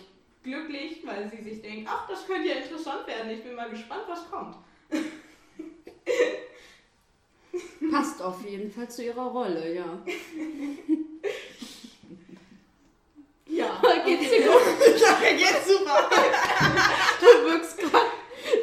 glücklich, 0.45 1.05
weil 1.05 1.29
sie 1.29 1.43
sich 1.43 1.61
denkt, 1.63 1.91
ach, 1.91 2.07
das 2.07 2.25
könnte 2.27 2.49
ja 2.49 2.55
interessant 2.57 3.07
werden. 3.07 3.31
Ich 3.31 3.43
bin 3.43 3.55
mal 3.57 3.71
gespannt, 3.71 4.03
was 4.07 4.31
kommt. 4.31 4.57
Passt 7.91 8.23
auf 8.23 8.45
jeden 8.45 8.71
Fall 8.71 8.89
zu 8.89 9.03
ihrer 9.05 9.27
Rolle, 9.27 9.75
ja. 9.75 9.99
Ja. 13.47 13.81
Geht's 14.05 14.31
dir 14.31 14.43
gut? 14.43 14.63
Ja, 15.01 15.19
geht's 15.31 15.69
super. 15.69 16.11
Du 17.21 17.27
wirkst 17.51 17.79
gerade. 17.79 18.07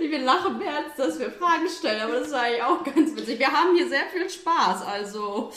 Wir 0.01 0.19
lachen 0.19 0.57
mehr, 0.57 0.77
als 0.77 0.95
dass 0.97 1.19
wir 1.19 1.31
Fragen 1.31 1.67
stellen, 1.67 2.01
aber 2.01 2.15
das 2.15 2.27
ist 2.27 2.33
eigentlich 2.33 2.61
auch 2.61 2.83
ganz 2.83 3.15
witzig. 3.15 3.39
Wir 3.39 3.51
haben 3.51 3.75
hier 3.75 3.87
sehr 3.87 4.05
viel 4.07 4.29
Spaß, 4.29 4.85
also. 4.85 5.51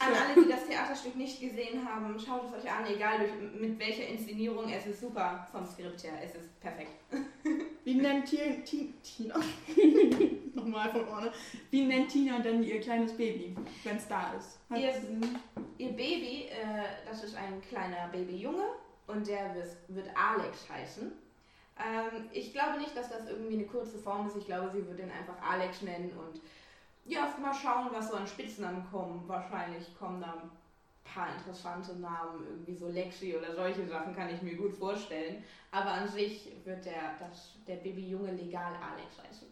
An 0.00 0.12
alle, 0.14 0.42
die 0.42 0.48
das 0.50 0.66
Theaterstück 0.66 1.14
nicht 1.16 1.40
gesehen 1.40 1.86
haben, 1.86 2.18
schaut 2.18 2.44
es 2.46 2.64
euch 2.64 2.70
an, 2.72 2.86
egal 2.86 3.18
durch, 3.18 3.32
mit 3.60 3.78
welcher 3.78 4.06
Inszenierung. 4.06 4.68
Es 4.70 4.86
ist 4.86 5.00
super 5.00 5.46
vom 5.52 5.66
Skript 5.66 6.02
her. 6.04 6.14
Es 6.24 6.34
ist 6.34 6.58
perfekt. 6.60 6.90
Wie 7.84 7.94
nennt 7.94 8.26
Ti- 8.26 8.62
Ti- 8.64 8.94
Tina? 9.02 9.34
Nochmal 10.54 10.90
von 10.90 11.06
vorne. 11.06 11.32
Wie 11.70 11.84
nennt 11.84 12.10
Tina 12.10 12.38
denn 12.40 12.62
ihr 12.62 12.80
kleines 12.80 13.12
Baby, 13.16 13.54
wenn 13.84 13.96
es 13.96 14.08
da 14.08 14.32
ist? 14.34 14.58
Ihr- 14.74 14.94
Ihr 15.78 15.92
Baby, 15.92 16.44
äh, 16.50 16.84
das 17.08 17.24
ist 17.24 17.34
ein 17.36 17.60
kleiner 17.68 18.08
Babyjunge 18.12 18.64
und 19.06 19.26
der 19.26 19.54
wird, 19.54 19.68
wird 19.88 20.08
Alex 20.14 20.68
heißen. 20.68 21.10
Ähm, 21.78 22.24
ich 22.32 22.52
glaube 22.52 22.78
nicht, 22.78 22.94
dass 22.94 23.08
das 23.08 23.28
irgendwie 23.30 23.54
eine 23.54 23.64
kurze 23.64 23.96
Form 23.98 24.26
ist. 24.26 24.36
Ich 24.36 24.44
glaube, 24.44 24.70
sie 24.70 24.86
wird 24.86 24.98
ihn 24.98 25.10
einfach 25.10 25.40
Alex 25.42 25.80
nennen 25.80 26.12
und 26.18 26.40
ja, 27.04 27.34
mal 27.40 27.54
schauen, 27.54 27.88
was 27.92 28.10
so 28.10 28.16
an 28.16 28.26
Spitznamen 28.26 28.84
kommen. 28.90 29.22
Wahrscheinlich 29.26 29.96
kommen 29.98 30.20
da 30.20 30.32
ein 30.34 30.50
paar 31.04 31.28
interessante 31.36 31.94
Namen, 31.96 32.44
irgendwie 32.46 32.76
so 32.76 32.88
Lexi 32.88 33.34
oder 33.36 33.54
solche 33.54 33.86
Sachen 33.86 34.14
kann 34.14 34.32
ich 34.32 34.42
mir 34.42 34.54
gut 34.56 34.74
vorstellen. 34.74 35.42
Aber 35.72 35.90
an 35.92 36.08
sich 36.08 36.52
wird 36.64 36.84
der, 36.84 37.16
das, 37.18 37.54
der 37.66 37.76
Babyjunge 37.76 38.32
legal 38.32 38.72
Alex 38.74 39.18
heißen. 39.26 39.48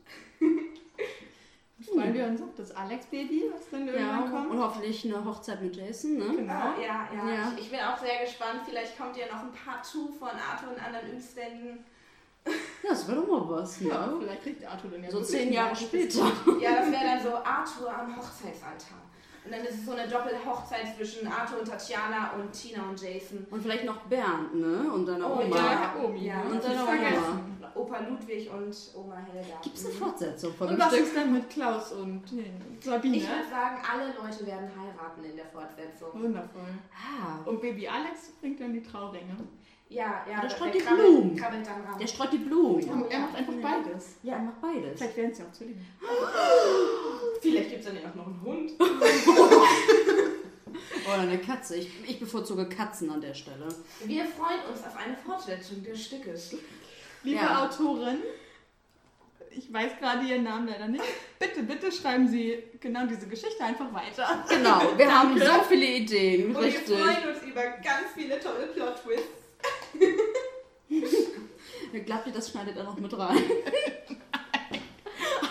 Freuen 1.81 2.12
wir 2.12 2.26
uns 2.26 2.43
auf 2.43 2.55
das 2.57 2.73
Alex-Baby, 2.75 3.45
was 3.55 3.71
dann 3.71 3.87
Ja, 3.87 3.93
irgendwann 3.93 4.31
kommt. 4.33 4.50
und 4.50 4.59
hoffentlich 4.59 5.05
eine 5.05 5.25
Hochzeit 5.25 5.62
mit 5.62 5.76
Jason, 5.76 6.17
ne? 6.17 6.25
Genau. 6.37 6.52
Ja, 6.52 7.09
ja. 7.14 7.28
Ja. 7.31 7.52
Ich, 7.57 7.64
ich 7.67 7.71
bin 7.71 7.78
auch 7.81 7.97
sehr 7.97 8.21
gespannt. 8.25 8.62
Vielleicht 8.67 8.99
kommt 8.99 9.17
ja 9.17 9.26
noch 9.26 9.45
ein 9.45 9.52
Part 9.52 9.85
2 9.87 10.12
von 10.19 10.28
Arthur 10.28 10.73
und 10.73 10.85
anderen 10.85 11.14
Umständen. 11.14 11.85
Ja, 12.88 12.95
das 12.95 13.09
wäre 13.09 13.21
doch 13.21 13.28
mal 13.28 13.57
was, 13.61 13.80
Ja, 13.80 14.07
ne? 14.07 14.16
vielleicht 14.21 14.42
kriegt 14.42 14.64
Arthur 14.66 14.90
dann 14.90 15.02
ja 15.04 15.11
So 15.11 15.21
zehn 15.23 15.52
Jahre 15.52 15.76
später. 15.76 16.21
Ja, 16.61 16.76
das 16.76 16.90
wäre 16.90 17.04
dann 17.04 17.23
so 17.23 17.35
Arthur 17.37 17.92
am 17.92 18.16
Hochzeitsaltar. 18.16 18.99
Und 19.45 19.52
dann 19.54 19.61
ist 19.64 19.75
es 19.78 19.87
so 19.87 19.92
eine 19.92 20.07
Doppelhochzeit 20.09 20.95
zwischen 20.97 21.26
Arthur 21.26 21.61
und 21.61 21.68
Tatjana 21.68 22.33
und 22.33 22.52
Tina 22.52 22.83
und 22.88 23.00
Jason. 23.00 23.47
Und 23.50 23.62
vielleicht 23.62 23.85
noch 23.85 23.99
Bernd, 24.02 24.54
ne? 24.54 24.92
Und 24.92 25.07
deine 25.07 25.26
Oh, 25.26 25.40
Oma. 25.42 25.57
Ja, 25.57 25.95
Omi. 26.04 26.26
Ja, 26.26 26.45
ne? 26.45 26.50
und 26.50 26.64
deine 26.64 26.83
Oma. 26.83 27.40
Opa 27.75 27.99
Ludwig 28.00 28.50
und 28.50 28.75
Oma 28.95 29.16
Helga. 29.16 29.54
Gibt 29.62 29.76
es 29.76 29.85
eine 29.87 29.95
Mhm. 29.95 29.99
Fortsetzung 29.99 30.52
von 30.54 30.68
Und 30.68 30.75
dem 30.75 30.80
was 30.80 30.88
Stück? 30.92 31.00
ist 31.07 31.16
dann 31.16 31.33
mit 31.33 31.49
Klaus 31.50 31.92
und 31.92 32.25
äh, 32.33 32.50
Sabine? 32.80 33.16
Ich 33.18 33.28
würde 33.28 33.49
sagen, 33.49 33.76
alle 33.90 34.07
Leute 34.09 34.47
werden 34.47 34.68
heiraten 34.68 35.25
in 35.25 35.37
der 35.37 35.47
Fortsetzung. 35.47 36.09
Wundervoll. 36.21 36.62
Ah, 36.92 37.38
Und 37.49 37.61
Baby 37.61 37.87
Alex 37.88 38.33
bringt 38.40 38.61
dann 38.61 38.73
die 38.73 38.83
Trauringe. 38.83 39.37
Ja, 39.90 40.25
ja. 40.30 40.40
Der 40.42 40.50
streut 40.50 40.75
die 40.75 40.78
krabbelt- 40.80 40.97
Blumen. 41.07 41.35
Krabbelt 41.37 41.66
dann 41.66 41.80
raus. 41.83 41.97
Der 41.99 42.07
streut 42.07 42.33
die 42.33 42.38
Blumen. 42.38 42.87
Er 43.11 43.18
macht 43.21 43.37
einfach 43.37 43.52
beides. 43.62 44.16
Ja, 44.23 44.35
er 44.35 44.40
macht 44.40 44.61
beides. 44.61 44.99
Vielleicht 44.99 45.16
werden 45.16 45.30
es 45.33 45.38
ja 45.38 45.45
auch 45.47 45.52
Zwillinge. 45.52 45.80
Vielleicht 47.40 47.71
gibt 47.71 47.80
es 47.80 47.87
dann 47.87 47.97
ja 47.97 48.02
auch 48.11 48.14
noch 48.14 48.26
einen 48.26 48.42
Hund. 48.42 48.73
Oder 51.07 51.21
eine 51.23 51.38
Katze. 51.38 51.76
Ich, 51.76 51.88
ich 52.07 52.21
bevorzuge 52.21 52.68
Katzen 52.68 53.11
an 53.11 53.21
der 53.21 53.33
Stelle. 53.35 53.66
Wir 54.04 54.25
freuen 54.26 54.61
uns 54.71 54.80
auf 54.85 54.95
eine 54.97 55.16
Fortsetzung 55.16 55.83
des 55.83 56.04
Stückes. 56.04 56.54
Liebe 57.23 57.37
Ja. 57.40 57.64
Autorin, 57.64 58.18
ich 59.50 59.73
weiß 59.73 59.92
gerade 59.99 60.26
Ihren 60.26 60.45
Namen 60.45 60.68
leider 60.68 60.87
nicht. 60.88 61.02
Bitte, 61.38 61.62
bitte 61.62 61.90
schreiben 61.90 62.28
Sie 62.28 62.62
genau 62.78 63.07
diese 63.07 63.26
Geschichte 63.26 63.64
einfach 63.64 63.92
weiter. 63.92 64.45
Genau, 64.49 64.83
wir 64.97 65.11
haben 65.18 65.38
so 65.38 65.62
viele 65.68 65.87
Ideen. 65.87 66.54
Und 66.54 66.62
Richtig. 66.62 66.88
wir 66.90 66.99
freuen 66.99 67.28
uns 67.35 67.42
über 67.42 67.62
ganz 67.62 68.09
viele 68.14 68.38
tolle 68.38 68.66
Plot-Twists. 68.66 69.38
Glaubt 71.92 72.26
ihr, 72.26 72.33
das 72.33 72.50
schneidet 72.50 72.76
er 72.76 72.85
noch 72.85 72.97
mit 72.99 73.16
rein? 73.16 73.38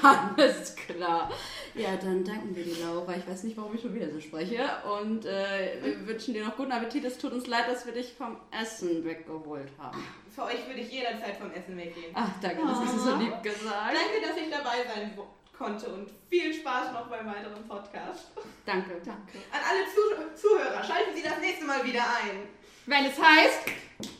Alles 0.01 0.75
klar. 0.75 1.31
Ja, 1.73 1.95
dann 1.95 2.23
danken 2.23 2.55
wir 2.55 2.63
dir, 2.63 2.83
Laura. 2.83 3.15
Ich 3.15 3.27
weiß 3.27 3.43
nicht, 3.43 3.57
warum 3.57 3.75
ich 3.75 3.81
schon 3.81 3.93
wieder 3.93 4.09
so 4.09 4.19
spreche. 4.19 4.67
Und 4.99 5.25
äh, 5.25 5.77
wir 5.81 6.07
wünschen 6.07 6.33
dir 6.33 6.45
noch 6.45 6.57
guten 6.57 6.71
Appetit. 6.71 7.05
Es 7.05 7.17
tut 7.17 7.33
uns 7.33 7.47
leid, 7.47 7.67
dass 7.67 7.85
wir 7.85 7.93
dich 7.93 8.13
vom 8.13 8.37
Essen 8.51 9.05
weggeholt 9.05 9.69
haben. 9.77 10.03
Für 10.33 10.43
euch 10.45 10.67
würde 10.67 10.81
ich 10.81 10.91
jederzeit 10.91 11.37
vom 11.37 11.51
Essen 11.51 11.77
weggehen. 11.77 12.11
Ach, 12.13 12.29
danke, 12.41 12.61
das 12.65 12.79
hast 12.79 12.95
du 12.95 12.99
so 12.99 13.15
lieb 13.17 13.43
gesagt. 13.43 13.93
Danke, 13.93 14.27
dass 14.27 14.37
ich 14.37 14.49
dabei 14.49 14.83
sein 14.87 15.17
konnte 15.57 15.89
und 15.89 16.09
viel 16.29 16.53
Spaß 16.53 16.93
noch 16.93 17.07
beim 17.07 17.25
weiteren 17.27 17.67
Podcast. 17.67 18.31
Danke. 18.65 19.01
Danke. 19.03 19.37
An 19.51 19.59
alle 19.67 19.85
Zuh 19.85 20.35
Zuhörer, 20.35 20.83
schalten 20.83 21.15
Sie 21.15 21.23
das 21.23 21.39
nächste 21.39 21.65
Mal 21.65 21.83
wieder 21.83 22.01
ein. 22.01 22.47
Wenn 22.85 23.05
es 23.05 23.19
heißt... 23.21 24.16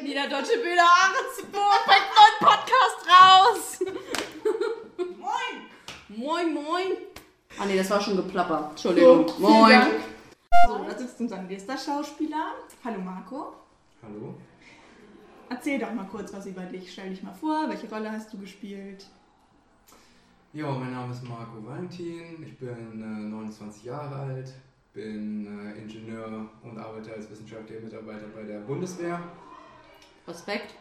Niederdeutsche 0.00 0.56
Bühne 0.58 0.80
Ahrensburg 0.82 1.84
bringt 1.86 2.10
neuen 2.16 2.38
Podcast 2.40 3.06
raus. 3.08 3.78
Moin! 5.18 5.56
Moin, 6.08 6.54
moin. 6.54 6.96
Ah 7.58 7.66
nee, 7.66 7.76
das 7.76 7.90
war 7.90 8.00
schon 8.00 8.16
geplapper. 8.16 8.68
Entschuldigung. 8.70 9.28
So, 9.28 9.38
moin. 9.38 9.70
Dank. 9.70 10.00
So, 10.66 10.84
da 10.84 10.98
sitzt 10.98 11.20
unser 11.20 11.42
nächster 11.42 11.76
Schauspieler. 11.76 12.54
Hallo 12.84 13.00
Marco. 13.00 13.54
Hallo? 14.02 14.34
Erzähl 15.48 15.78
doch 15.78 15.92
mal 15.92 16.06
kurz 16.06 16.32
was 16.32 16.46
über 16.46 16.62
dich. 16.62 16.90
Stell 16.92 17.10
dich 17.10 17.22
mal 17.22 17.34
vor, 17.34 17.68
welche 17.68 17.88
Rolle 17.88 18.10
hast 18.10 18.32
du 18.32 18.38
gespielt? 18.38 19.06
Ja, 20.54 20.70
mein 20.70 20.92
Name 20.92 21.12
ist 21.12 21.22
Marco 21.24 21.64
Valentin, 21.64 22.42
ich 22.42 22.58
bin 22.58 23.00
äh, 23.00 23.28
29 23.30 23.84
Jahre 23.84 24.14
alt, 24.16 24.52
bin 24.92 25.46
äh, 25.46 25.78
Ingenieur 25.80 26.46
und 26.62 26.78
arbeite 26.78 27.12
als 27.14 27.30
wissenschaftlicher 27.30 27.80
Mitarbeiter 27.80 28.26
bei 28.34 28.42
der 28.42 28.58
Bundeswehr. 28.60 29.18
Respekt. 30.26 30.74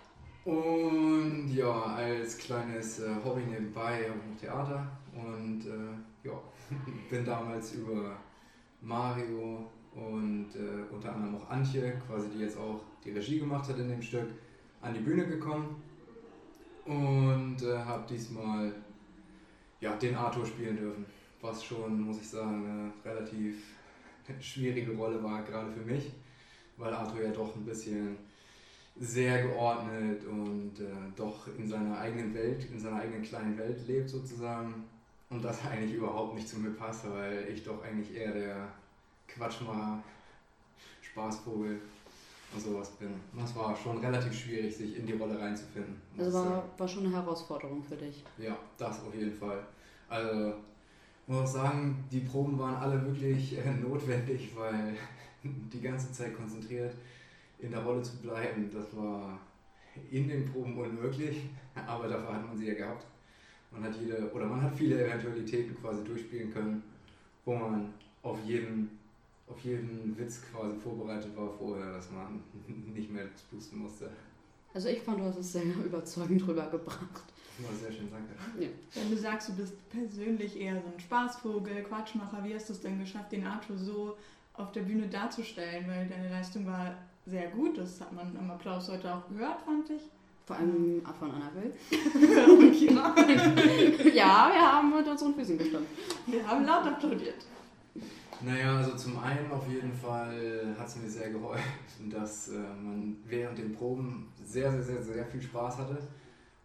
Und 0.45 1.49
ja, 1.53 1.71
als 1.71 2.37
kleines 2.37 2.99
äh, 2.99 3.09
Hobby 3.23 3.41
nebenbei 3.41 4.09
habe 4.09 4.19
ich 4.19 4.31
noch 4.31 4.39
Theater 4.39 4.87
und 5.13 5.63
äh, 5.65 6.27
ja, 6.27 6.33
bin 7.09 7.23
damals 7.23 7.75
über 7.75 8.17
Mario 8.81 9.69
und 9.93 10.47
äh, 10.55 10.91
unter 10.91 11.13
anderem 11.13 11.35
auch 11.35 11.49
Antje, 11.49 11.93
quasi 12.07 12.29
die 12.29 12.39
jetzt 12.39 12.57
auch 12.57 12.81
die 13.03 13.11
Regie 13.11 13.39
gemacht 13.39 13.69
hat 13.69 13.77
in 13.77 13.89
dem 13.89 14.01
Stück, 14.01 14.29
an 14.81 14.93
die 14.93 15.01
Bühne 15.01 15.27
gekommen 15.27 15.81
und 16.85 17.61
äh, 17.61 17.77
habe 17.77 18.03
diesmal 18.09 18.73
ja, 19.79 19.95
den 19.95 20.15
Arthur 20.15 20.45
spielen 20.45 20.77
dürfen, 20.77 21.05
was 21.41 21.63
schon, 21.63 22.01
muss 22.01 22.19
ich 22.19 22.27
sagen, 22.27 22.93
eine 23.03 23.13
relativ 23.13 23.63
schwierige 24.39 24.95
Rolle 24.95 25.21
war, 25.23 25.43
gerade 25.43 25.71
für 25.71 25.81
mich, 25.81 26.11
weil 26.77 26.93
Arthur 26.93 27.23
ja 27.23 27.31
doch 27.31 27.55
ein 27.55 27.65
bisschen 27.65 28.17
sehr 29.01 29.41
geordnet 29.41 30.23
und 30.25 30.79
äh, 30.79 30.85
doch 31.15 31.47
in 31.57 31.67
seiner 31.67 31.97
eigenen 31.97 32.35
Welt, 32.35 32.67
in 32.71 32.79
seiner 32.79 32.97
eigenen 32.97 33.23
kleinen 33.23 33.57
Welt 33.57 33.87
lebt 33.87 34.09
sozusagen. 34.09 34.85
Und 35.29 35.43
das 35.43 35.65
eigentlich 35.65 35.95
überhaupt 35.95 36.35
nicht 36.35 36.47
zu 36.47 36.59
mir 36.59 36.71
passt, 36.71 37.09
weil 37.09 37.47
ich 37.51 37.63
doch 37.63 37.83
eigentlich 37.83 38.15
eher 38.15 38.31
der 38.31 38.67
Quatschmacher, 39.27 40.03
Spaßvogel 41.01 41.81
und 42.53 42.61
sowas 42.61 42.91
bin. 42.91 43.09
Und 43.33 43.41
das 43.41 43.55
war 43.55 43.75
schon 43.75 43.97
relativ 43.97 44.33
schwierig, 44.37 44.75
sich 44.75 44.97
in 44.97 45.07
die 45.07 45.13
Rolle 45.13 45.39
reinzufinden. 45.39 45.95
Also 46.17 46.37
war, 46.37 46.63
war 46.77 46.87
schon 46.87 47.05
eine 47.05 47.15
Herausforderung 47.15 47.81
für 47.81 47.95
dich. 47.95 48.23
Ja, 48.37 48.55
das 48.77 48.99
auf 48.99 49.15
jeden 49.15 49.33
Fall. 49.33 49.63
Also, 50.09 50.53
muss 51.25 51.37
auch 51.37 51.47
sagen, 51.47 52.03
die 52.11 52.19
Proben 52.19 52.59
waren 52.59 52.75
alle 52.75 53.03
wirklich 53.03 53.57
äh, 53.57 53.71
notwendig, 53.81 54.51
weil 54.55 54.95
die 55.43 55.81
ganze 55.81 56.11
Zeit 56.11 56.35
konzentriert 56.35 56.93
in 57.61 57.71
der 57.71 57.83
Rolle 57.83 58.01
zu 58.01 58.17
bleiben, 58.17 58.69
das 58.73 58.95
war 58.95 59.39
in 60.09 60.27
den 60.27 60.51
Proben 60.51 60.77
unmöglich, 60.77 61.49
aber 61.75 62.07
dafür 62.07 62.33
hat 62.33 62.47
man 62.47 62.57
sie 62.57 62.67
ja 62.67 62.73
gehabt. 62.73 63.05
Man 63.71 63.83
hat 63.83 63.95
jede, 63.95 64.29
oder 64.33 64.47
man 64.47 64.61
hat 64.61 64.75
viele 64.75 65.05
Eventualitäten 65.05 65.75
quasi 65.79 66.03
durchspielen 66.03 66.51
können, 66.51 66.83
wo 67.45 67.55
man 67.55 67.93
auf 68.21 68.37
jeden, 68.45 68.99
auf 69.47 69.59
jeden 69.63 70.17
Witz 70.17 70.41
quasi 70.51 70.77
vorbereitet 70.77 71.35
war 71.37 71.49
vorher, 71.57 71.93
dass 71.93 72.11
man 72.11 72.41
nicht 72.93 73.11
mehr 73.11 73.25
pusten 73.49 73.79
musste. 73.79 74.09
Also 74.73 74.89
ich 74.89 75.01
fand, 75.01 75.19
du 75.19 75.25
hast 75.25 75.37
es 75.37 75.53
sehr 75.53 75.63
überzeugend 75.63 76.47
rübergebracht. 76.47 77.23
Das 77.57 77.67
war 77.67 77.75
sehr 77.77 77.91
schön, 77.91 78.09
danke. 78.09 78.69
Wenn 78.93 79.09
du 79.09 79.17
sagst, 79.17 79.49
du 79.49 79.55
bist 79.55 79.89
persönlich 79.89 80.59
eher 80.59 80.75
so 80.81 80.87
ein 80.87 80.99
Spaßvogel, 80.99 81.83
Quatschmacher, 81.83 82.43
wie 82.43 82.55
hast 82.55 82.69
du 82.69 82.73
es 82.73 82.81
denn 82.81 82.99
geschafft, 82.99 83.31
den 83.31 83.45
Arthur 83.45 83.77
so 83.77 84.17
auf 84.53 84.71
der 84.71 84.81
Bühne 84.81 85.07
darzustellen? 85.07 85.85
Weil 85.87 86.07
deine 86.07 86.29
Leistung 86.29 86.65
war 86.65 86.95
sehr 87.31 87.47
gut, 87.47 87.77
das 87.77 88.01
hat 88.01 88.11
man 88.13 88.35
im 88.35 88.51
Applaus 88.51 88.89
heute 88.89 89.13
auch 89.13 89.27
gehört, 89.29 89.61
fand 89.61 89.89
ich. 89.89 90.01
Vor 90.45 90.57
allem 90.57 91.01
ab 91.05 91.15
von 91.17 91.31
Annabelle. 91.31 91.71
Und 92.45 92.71
Kira. 92.77 93.15
ja, 94.13 94.51
wir 94.51 94.73
haben 94.73 94.89
mit 94.89 95.07
unseren 95.07 95.33
Füßen 95.33 95.57
gestanden. 95.57 95.87
Wir 96.25 96.45
haben 96.45 96.65
laut 96.65 96.85
applaudiert. 96.85 97.45
Naja, 98.41 98.77
also 98.77 98.95
zum 98.95 99.19
einen 99.19 99.49
auf 99.51 99.67
jeden 99.69 99.93
Fall 99.93 100.75
hat 100.77 100.87
es 100.87 100.95
mir 100.97 101.07
sehr 101.07 101.29
geholfen, 101.29 102.09
dass 102.09 102.49
äh, 102.49 102.53
man 102.53 103.17
während 103.27 103.59
den 103.59 103.73
Proben 103.73 104.27
sehr, 104.43 104.71
sehr, 104.71 104.81
sehr, 104.81 105.01
sehr 105.01 105.25
viel 105.25 105.41
Spaß 105.41 105.77
hatte 105.77 105.99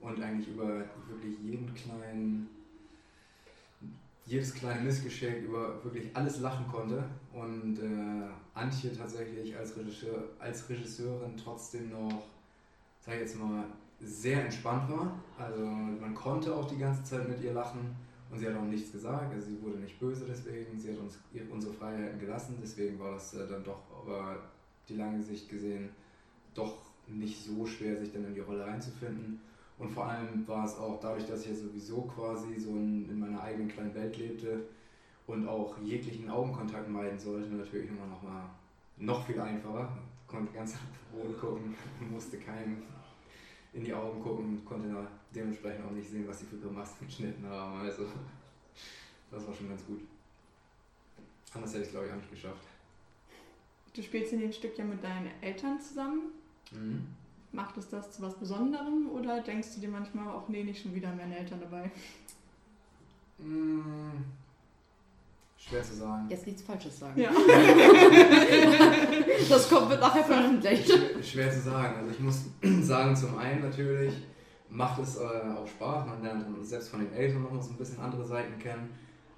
und 0.01 0.21
eigentlich 0.23 0.49
über 0.49 0.85
wirklich 1.09 1.39
jeden 1.43 1.73
kleinen, 1.75 2.49
jedes 4.27 4.55
kleine 4.55 4.83
Missgeschick, 4.83 5.45
über 5.45 5.83
wirklich 5.85 6.15
alles 6.15 6.41
lachen 6.41 6.67
konnte 6.67 7.05
und 7.33 7.79
äh, 7.79 8.29
Antje 8.55 8.93
tatsächlich 8.93 9.57
als, 9.57 9.77
Regisseur, 9.77 10.25
als 10.39 10.69
Regisseurin 10.69 11.37
trotzdem 11.37 11.91
noch, 11.91 12.25
sag 13.01 13.15
ich 13.15 13.21
jetzt 13.21 13.39
mal, 13.39 13.65
sehr 14.01 14.45
entspannt 14.45 14.91
war. 14.91 15.23
Also 15.39 15.65
man 15.65 16.15
konnte 16.15 16.55
auch 16.55 16.67
die 16.67 16.79
ganze 16.79 17.05
Zeit 17.05 17.29
mit 17.29 17.41
ihr 17.41 17.53
lachen. 17.53 17.95
Und 18.29 18.41
sie 18.41 18.49
hat 18.49 18.57
auch 18.57 18.65
nichts 18.65 18.91
gesagt, 18.91 19.33
also 19.33 19.47
sie 19.47 19.63
wurde 19.63 19.79
nicht 19.79 20.01
böse 20.01 20.25
deswegen, 20.29 20.77
sie 20.77 20.91
hat 20.91 20.99
uns 20.99 21.17
unsere 21.49 21.73
Freiheiten 21.73 22.19
gelassen, 22.19 22.59
deswegen 22.61 22.99
war 22.99 23.13
das 23.13 23.35
äh, 23.35 23.47
dann 23.47 23.63
doch 23.63 23.79
über 24.05 24.37
die 24.89 24.97
lange 24.97 25.23
Sicht 25.23 25.49
gesehen 25.49 25.91
doch 26.57 26.79
nicht 27.07 27.45
so 27.45 27.65
schwer, 27.67 27.97
sich 27.97 28.13
dann 28.13 28.25
in 28.25 28.35
die 28.35 28.41
Rolle 28.41 28.67
reinzufinden. 28.67 29.41
Und 29.79 29.91
vor 29.91 30.07
allem 30.07 30.47
war 30.49 30.65
es 30.65 30.77
auch 30.77 30.99
dadurch, 31.01 31.27
dass 31.27 31.43
ich 31.43 31.49
ja 31.49 31.55
sowieso 31.55 32.03
quasi 32.03 32.59
so 32.59 32.71
in, 32.71 33.09
in 33.11 33.19
meiner 33.19 33.43
eigenen 33.43 33.69
kleinen 33.69 33.95
Welt 33.95 34.17
lebte 34.17 34.67
und 35.27 35.47
auch 35.47 35.77
jeglichen 35.83 36.31
Augenkontakt 36.31 36.89
meiden 36.89 37.19
sollte, 37.19 37.49
natürlich 37.51 37.91
immer 37.91 38.07
noch 38.07 38.23
mal 38.23 38.49
noch 38.97 39.27
viel 39.27 39.39
einfacher. 39.39 39.97
Konnte 40.27 40.53
ganz 40.53 40.77
Boden 41.13 41.39
gucken, 41.39 41.75
musste 42.11 42.39
keinem 42.39 42.83
in 43.73 43.85
die 43.85 43.93
Augen 43.93 44.23
gucken 44.23 44.45
und 44.47 44.65
konnte 44.65 44.89
dementsprechend 45.35 45.85
auch 45.85 45.91
nicht 45.91 46.09
sehen, 46.09 46.27
was 46.27 46.41
sie 46.41 46.47
für 46.47 46.57
Grimassen 46.57 47.07
geschnitten 47.07 47.47
haben. 47.47 47.81
Also, 47.81 48.07
das 49.31 49.47
war 49.47 49.55
schon 49.55 49.69
ganz 49.69 49.85
gut. 49.85 50.01
Anders 51.53 51.71
hätte 51.71 51.83
ich 51.83 51.87
es, 51.89 51.93
glaube 51.93 52.07
ich, 52.07 52.13
auch 52.13 52.17
nicht 52.17 52.31
geschafft. 52.31 52.67
Du 53.95 54.03
spielst 54.03 54.33
in 54.33 54.41
dem 54.41 54.53
Stück 54.53 54.77
ja 54.79 54.85
mit 54.85 55.03
deinen 55.03 55.31
Eltern 55.43 55.81
zusammen. 55.81 56.33
Mhm. 56.71 57.07
Macht 57.53 57.77
es 57.79 57.89
das 57.89 58.13
zu 58.13 58.23
was 58.23 58.35
Besonderem 58.35 59.09
oder 59.11 59.41
denkst 59.41 59.75
du 59.75 59.81
dir 59.81 59.89
manchmal 59.89 60.29
auch, 60.29 60.49
nee, 60.49 60.63
nicht 60.63 60.83
schon 60.83 60.95
wieder 60.95 61.13
meine 61.15 61.39
Eltern 61.39 61.61
dabei? 61.61 61.91
Mm, 63.39 64.25
schwer 65.57 65.83
zu 65.83 65.95
sagen. 65.95 66.27
Jetzt 66.29 66.47
nichts 66.47 66.63
Falsches 66.63 66.99
sagen. 66.99 67.21
Ja. 67.21 67.31
Das 69.49 69.69
kommt 69.69 69.91
wird 69.91 70.01
nachher 70.01 70.25
veröffentlicht. 70.25 70.89
Schwer, 70.89 71.23
schwer 71.23 71.53
zu 71.53 71.61
sagen. 71.61 71.97
Also 71.97 72.11
ich 72.11 72.21
muss 72.21 72.45
sagen, 72.87 73.15
zum 73.15 73.39
einen 73.39 73.63
natürlich 73.63 74.15
macht 74.69 75.01
es 75.01 75.17
äh, 75.17 75.21
auch 75.21 75.67
Spaß. 75.67 76.07
Man 76.07 76.23
lernt 76.23 76.43
dann 76.43 76.65
selbst 76.65 76.89
von 76.89 77.01
den 77.01 77.13
Eltern 77.13 77.43
noch 77.43 77.53
mal 77.53 77.63
so 77.63 77.71
ein 77.71 77.77
bisschen 77.77 78.01
andere 78.01 78.25
Seiten 78.25 78.59
kennen. 78.59 78.91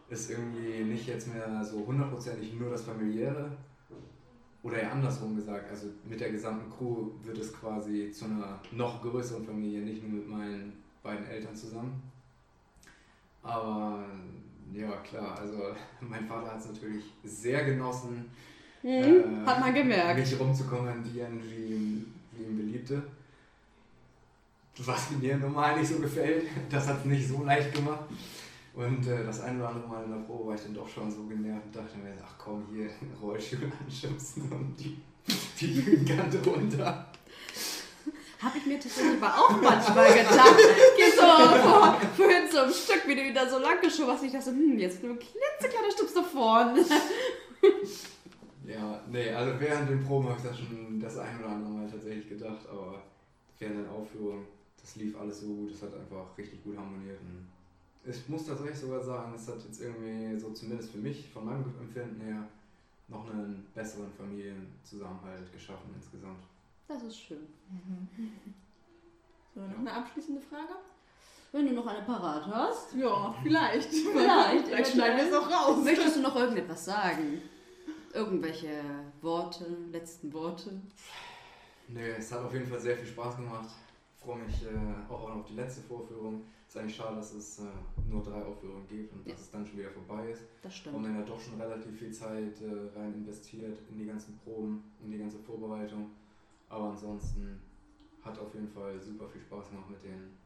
Ist 0.08 0.30
irgendwie 0.30 0.84
nicht 0.84 1.06
jetzt 1.06 1.32
mehr 1.32 1.62
so 1.64 1.84
hundertprozentig 1.86 2.54
nur 2.54 2.70
das 2.70 2.82
Familiäre. 2.82 3.50
Oder 4.62 4.78
eher 4.78 4.92
andersrum 4.92 5.36
gesagt, 5.36 5.70
also 5.70 5.86
mit 6.04 6.20
der 6.20 6.30
gesamten 6.30 6.70
Crew 6.70 7.10
wird 7.22 7.38
es 7.38 7.52
quasi 7.52 8.10
zu 8.10 8.24
einer 8.24 8.58
noch 8.72 9.00
größeren 9.00 9.44
Familie, 9.44 9.80
nicht 9.82 10.02
nur 10.02 10.18
mit 10.18 10.28
meinen 10.28 10.72
beiden 11.02 11.26
Eltern 11.26 11.54
zusammen. 11.54 12.02
Aber 13.42 14.04
ja, 14.72 14.90
klar, 14.96 15.38
also 15.38 15.74
mein 16.00 16.26
Vater 16.26 16.52
hat 16.52 16.60
es 16.60 16.68
natürlich 16.68 17.04
sehr 17.24 17.64
genossen, 17.64 18.30
Mhm, 18.82 19.44
hat 19.44 19.58
man 19.58 19.74
gemerkt. 19.74 20.20
Mich 20.20 20.38
rumzukommandieren, 20.38 21.42
wie 21.42 22.06
wie 22.32 22.44
ihm 22.44 22.56
beliebte. 22.56 23.02
Was 24.78 25.10
mir 25.10 25.36
normal 25.36 25.78
nicht 25.78 25.88
so 25.88 25.98
gefällt. 25.98 26.44
Das 26.70 26.86
hat 26.86 26.98
es 27.00 27.04
nicht 27.04 27.28
so 27.28 27.42
leicht 27.42 27.74
gemacht. 27.74 28.04
Und 28.78 29.08
äh, 29.08 29.24
das 29.24 29.40
ein 29.40 29.58
oder 29.58 29.70
andere 29.70 29.88
Mal 29.88 30.04
in 30.04 30.10
der 30.12 30.18
Probe 30.18 30.50
war 30.50 30.54
ich 30.54 30.60
dann 30.60 30.74
doch 30.74 30.88
schon 30.88 31.10
so 31.10 31.24
genervt 31.24 31.66
und 31.66 31.74
dachte 31.74 31.98
mir, 31.98 32.14
ach 32.24 32.34
komm, 32.38 32.64
hier 32.72 32.88
Rollstuhl 33.20 33.72
anschubsen 33.84 34.52
und 34.52 34.76
die, 34.78 34.96
die 35.58 35.66
Bühnenkante 35.66 36.38
runter. 36.48 37.10
Habe 38.38 38.58
ich 38.58 38.66
mir 38.66 38.78
tatsächlich 38.78 39.20
aber 39.20 39.36
auch 39.36 39.60
manchmal 39.60 40.14
gedacht. 40.14 40.56
Geh 40.96 41.10
so 41.10 41.22
vor, 41.22 42.00
vorhin 42.16 42.48
so 42.48 42.58
ein 42.58 42.72
Stück, 42.72 43.02
wie 43.08 43.16
du 43.16 43.24
wieder 43.24 43.50
so 43.50 43.58
lang 43.58 43.80
geschoben 43.80 44.12
hast. 44.12 44.22
Ich 44.22 44.30
dachte 44.30 44.50
hm, 44.50 44.78
jetzt 44.78 45.02
nur 45.02 45.14
ein 45.14 45.18
klitzekleiner 45.18 45.90
Stups 45.90 46.14
da 46.14 46.22
vorne. 46.22 46.84
Ja, 48.64 49.02
nee, 49.10 49.30
also 49.30 49.58
während 49.58 49.90
den 49.90 50.04
Proben 50.04 50.28
habe 50.28 50.38
ich 50.38 50.48
das 50.48 50.56
schon 50.56 51.00
das 51.00 51.18
ein 51.18 51.40
oder 51.40 51.48
andere 51.48 51.72
Mal 51.72 51.90
tatsächlich 51.90 52.28
gedacht, 52.28 52.68
aber 52.70 53.02
während 53.58 53.84
der 53.86 53.92
Aufführung, 53.92 54.46
das 54.80 54.94
lief 54.94 55.18
alles 55.18 55.40
so 55.40 55.48
gut, 55.48 55.72
es 55.72 55.82
hat 55.82 55.94
einfach 55.94 56.38
richtig 56.38 56.62
gut 56.62 56.76
harmoniert. 56.76 57.18
Und 57.22 57.57
ich 58.08 58.28
muss 58.28 58.46
tatsächlich 58.46 58.78
sogar 58.78 59.02
sagen, 59.02 59.32
es 59.34 59.46
hat 59.48 59.62
jetzt 59.64 59.80
irgendwie 59.80 60.38
so 60.38 60.50
zumindest 60.50 60.90
für 60.92 60.98
mich, 60.98 61.28
von 61.30 61.44
meinem 61.44 61.64
Empfinden 61.80 62.20
her, 62.20 62.48
noch 63.08 63.28
einen 63.30 63.66
besseren 63.74 64.10
Familienzusammenhalt 64.12 65.50
geschaffen 65.52 65.90
insgesamt. 65.94 66.44
Das 66.86 67.02
ist 67.02 67.18
schön. 67.20 67.46
So, 69.54 69.62
noch 69.64 69.78
eine 69.78 69.92
abschließende 69.92 70.40
Frage? 70.40 70.74
Wenn 71.50 71.66
du 71.66 71.72
noch 71.72 71.86
eine 71.86 72.02
parat 72.02 72.46
hast, 72.46 72.94
Ja, 72.94 73.34
vielleicht. 73.42 73.88
Vielleicht. 73.92 74.68
Vielleicht 74.68 74.92
schneiden 74.92 75.16
wir 75.16 75.26
es 75.26 75.34
auch 75.34 75.50
raus. 75.50 75.82
möchtest 75.82 76.16
du 76.16 76.20
noch 76.20 76.36
irgendetwas 76.36 76.84
sagen? 76.84 77.40
Irgendwelche 78.12 78.68
Worte, 79.20 79.66
letzten 79.90 80.32
Worte? 80.32 80.80
Nee, 81.88 82.10
es 82.18 82.30
hat 82.30 82.44
auf 82.44 82.52
jeden 82.52 82.66
Fall 82.66 82.78
sehr 82.78 82.96
viel 82.98 83.06
Spaß 83.06 83.36
gemacht. 83.36 83.70
Ich 84.16 84.22
freue 84.22 84.42
mich 84.44 84.62
äh, 84.62 85.10
auch 85.12 85.30
auf 85.30 85.46
die 85.46 85.54
letzte 85.54 85.80
Vorführung. 85.82 86.42
Es 86.68 86.74
ist 86.74 86.80
eigentlich 86.82 86.96
schade, 86.96 87.16
dass 87.16 87.32
es 87.32 87.60
äh, 87.60 87.62
nur 88.10 88.22
drei 88.22 88.42
Aufführungen 88.44 88.86
gibt 88.86 89.10
und 89.14 89.26
Ja. 89.26 89.32
dass 89.32 89.40
es 89.40 89.50
dann 89.50 89.66
schon 89.66 89.78
wieder 89.78 89.90
vorbei 89.90 90.30
ist. 90.32 90.42
Das 90.62 90.72
Und 90.74 90.78
stimmt. 90.80 91.00
man 91.02 91.14
ja 91.16 91.22
doch 91.22 91.40
schon 91.40 91.58
relativ 91.58 91.98
viel 91.98 92.12
Zeit 92.12 92.60
äh, 92.60 92.98
rein 92.98 93.14
investiert 93.14 93.78
in 93.90 93.98
die 93.98 94.04
ganzen 94.04 94.36
Proben, 94.38 94.84
in 95.02 95.10
die 95.10 95.16
ganze 95.18 95.38
Vorbereitung. 95.38 96.10
Aber 96.68 96.90
ansonsten 96.90 97.58
hat 98.22 98.38
auf 98.38 98.52
jeden 98.52 98.68
Fall 98.68 99.00
super 99.00 99.26
viel 99.28 99.40
Spaß 99.40 99.70
gemacht 99.70 99.88
mit 99.88 100.04
den, 100.04 100.36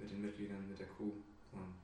mit 0.00 0.10
den 0.10 0.20
Mitgliedern, 0.22 0.68
mit 0.68 0.76
der 0.78 0.88
Crew. 0.88 1.12
Und 1.52 1.74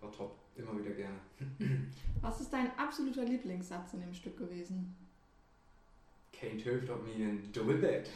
war 0.00 0.10
top. 0.10 0.34
Immer 0.56 0.78
wieder 0.78 0.92
gerne. 0.94 1.18
Was 2.22 2.40
ist 2.40 2.50
dein 2.52 2.76
absoluter 2.78 3.24
Lieblingssatz 3.24 3.92
in 3.92 4.00
dem 4.00 4.14
Stück 4.14 4.38
gewesen? 4.38 4.94
Kane 6.32 6.56
Töft 6.56 6.88
hat 6.88 7.02
mir 7.04 7.26
ein 7.28 7.52
Double 7.52 7.76
Bed. 7.78 8.08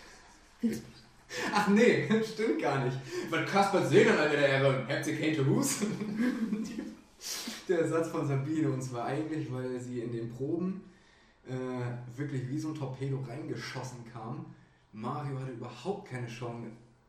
Ach 1.52 1.68
nee, 1.68 2.09
stimmt 2.25 2.61
gar 2.61 2.85
nicht. 2.85 2.97
Weil 3.30 3.45
Kaspar 3.45 3.85
Seeland, 3.85 4.18
Alter, 4.18 4.37
der 4.37 4.49
Ehre, 4.49 4.87
habt 4.88 5.06
ihr 5.06 5.37
to 5.37 5.42
lose? 5.42 5.87
Der 7.68 7.88
Satz 7.88 8.09
von 8.09 8.26
Sabine, 8.26 8.71
und 8.71 8.80
zwar 8.80 9.06
eigentlich, 9.06 9.52
weil 9.52 9.80
sie 9.80 10.00
in 10.00 10.12
den 10.12 10.30
Proben 10.30 10.83
äh, 11.49 12.16
wirklich 12.16 12.49
wie 12.49 12.59
so 12.59 12.68
ein 12.68 12.75
Torpedo 12.75 13.18
reingeschossen 13.26 14.04
kam. 14.12 14.47
Mario 14.92 15.38
hatte 15.40 15.52
überhaupt 15.52 16.09
keine 16.09 16.28
Chance, 16.28 16.68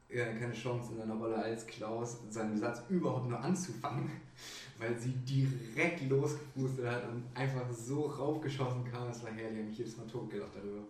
äh, 0.09 0.33
keine 0.39 0.53
Chance 0.53 0.93
in 0.93 0.97
seiner 0.97 1.15
Rolle 1.15 1.35
als 1.35 1.67
Klaus, 1.67 2.17
seinen 2.29 2.57
Satz 2.57 2.81
überhaupt 2.89 3.29
nur 3.29 3.39
anzufangen, 3.39 4.09
weil 4.79 4.97
sie 4.97 5.11
direkt 5.11 6.09
losgepustet 6.09 6.87
hat 6.87 7.07
und 7.07 7.23
einfach 7.35 7.71
so 7.71 8.07
raufgeschossen 8.07 8.83
kam. 8.91 9.07
Das 9.07 9.23
war 9.23 9.31
herrlich, 9.31 9.51
ich 9.51 9.57
habe 9.57 9.69
mich 9.69 9.77
jedes 9.77 9.97
Mal 9.97 10.07
totgelacht 10.07 10.55
darüber. 10.55 10.81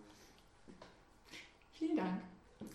Vielen 1.72 1.96
Dank. 1.96 2.22